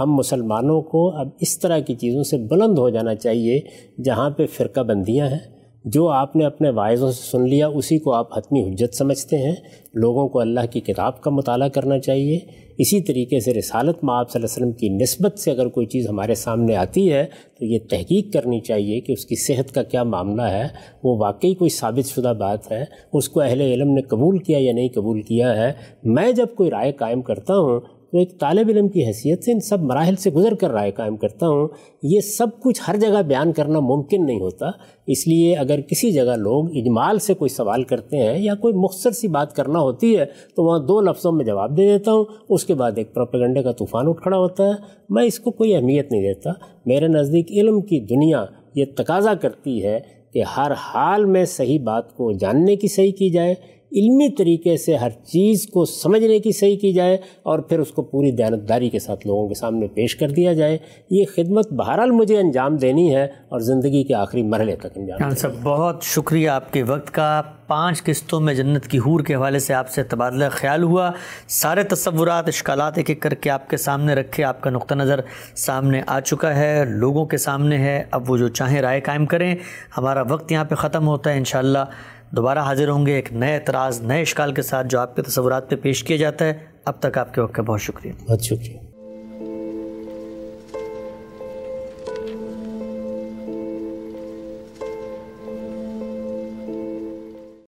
[0.00, 3.60] ہم مسلمانوں کو اب اس طرح کی چیزوں سے بلند ہو جانا چاہیے
[4.04, 8.12] جہاں پہ فرقہ بندیاں ہیں۔ جو آپ نے اپنے واعظوں سے سن لیا، اسی کو
[8.12, 9.54] آپ حتمی حجت سمجھتے ہیں۔
[9.94, 12.38] لوگوں کو اللہ کی کتاب کا مطالعہ کرنا چاہیے۔
[12.78, 15.86] اسی طریقے سے رسالت میں آپ صلی اللہ علیہ وسلم کی نسبت سے اگر کوئی
[15.86, 17.24] چیز ہمارے سامنے آتی ہے،
[17.58, 20.64] تو یہ تحقیق کرنی چاہیے کہ اس کی صحت کا کیا معاملہ ہے۔
[21.04, 24.72] وہ واقعی کوئی ثابت شدہ بات ہے۔ اس کو اہل علم نے قبول کیا یا
[24.72, 25.72] نہیں قبول کیا ہے۔
[26.04, 27.80] میں جب کوئی رائے قائم کرتا ہوں
[28.14, 31.16] تو ایک طالب علم کی حیثیت سے ان سب مراحل سے گزر کر رائے قائم
[31.16, 31.68] کرتا ہوں،
[32.02, 34.66] یہ سب کچھ ہر جگہ بیان کرنا ممکن نہیں ہوتا۔
[35.06, 39.10] اس لیے اگر کسی جگہ لوگ اجمال سے کوئی سوال کرتے ہیں یا کوئی مختصر
[39.10, 42.64] سی بات کرنا ہوتی ہے، تو وہاں دو لفظوں میں جواب دے دیتا ہوں۔ اس
[42.64, 44.72] کے بعد ایک پروپیگنڈے کا طوفان اٹھ کھڑا ہوتا ہے۔
[45.10, 46.50] میں اس کو کوئی اہمیت نہیں دیتا۔
[46.86, 48.44] میرے نزدیک علم کی دنیا
[48.74, 50.00] یہ تقاضا کرتی ہے
[50.32, 53.54] کہ ہر حال میں صحیح بات کو جاننے کی صحیح کی جائے۔
[53.94, 58.02] علمی طریقے سے ہر چیز کو سمجھنے کی صحیح کی جائے اور پھر اس کو
[58.02, 60.78] پوری دیانتداری کے ساتھ لوگوں کے سامنے پیش کر دیا جائے
[61.10, 65.52] یہ خدمت بہرحال مجھے انجام دینی ہے اور زندگی کے آخری مرحلے تک انجام صاحب
[65.62, 69.74] بہت شکریہ آپ کے وقت کا۔ پانچ قسطوں میں جنت کی حور کے حوالے سے
[69.74, 71.10] آپ سے تبادلہ خیال ہوا۔
[71.48, 75.20] سارے تصورات اشکالات ایک ایک کر کے آپ کے سامنے رکھے آپ کا نقطہ نظر
[75.56, 79.54] سامنے آ چکا ہے لوگوں کے سامنے ہے۔ اب وہ جو چاہیں رائے قائم کریں۔
[79.98, 81.84] ہمارا وقت یہاں پہ ختم ہوتا ہے انشاءاللہ۔
[82.36, 85.70] دوبارہ حاضر ہوں گے ایک نئے اعتراض، نئے اشکال کے ساتھ جو آپ کے تصورات
[85.70, 86.54] پہ پیش کیا جاتا ہے۔
[86.84, 88.78] اب تک آپ کے وقت کا بہت شکریہ۔ بہت شکریہ۔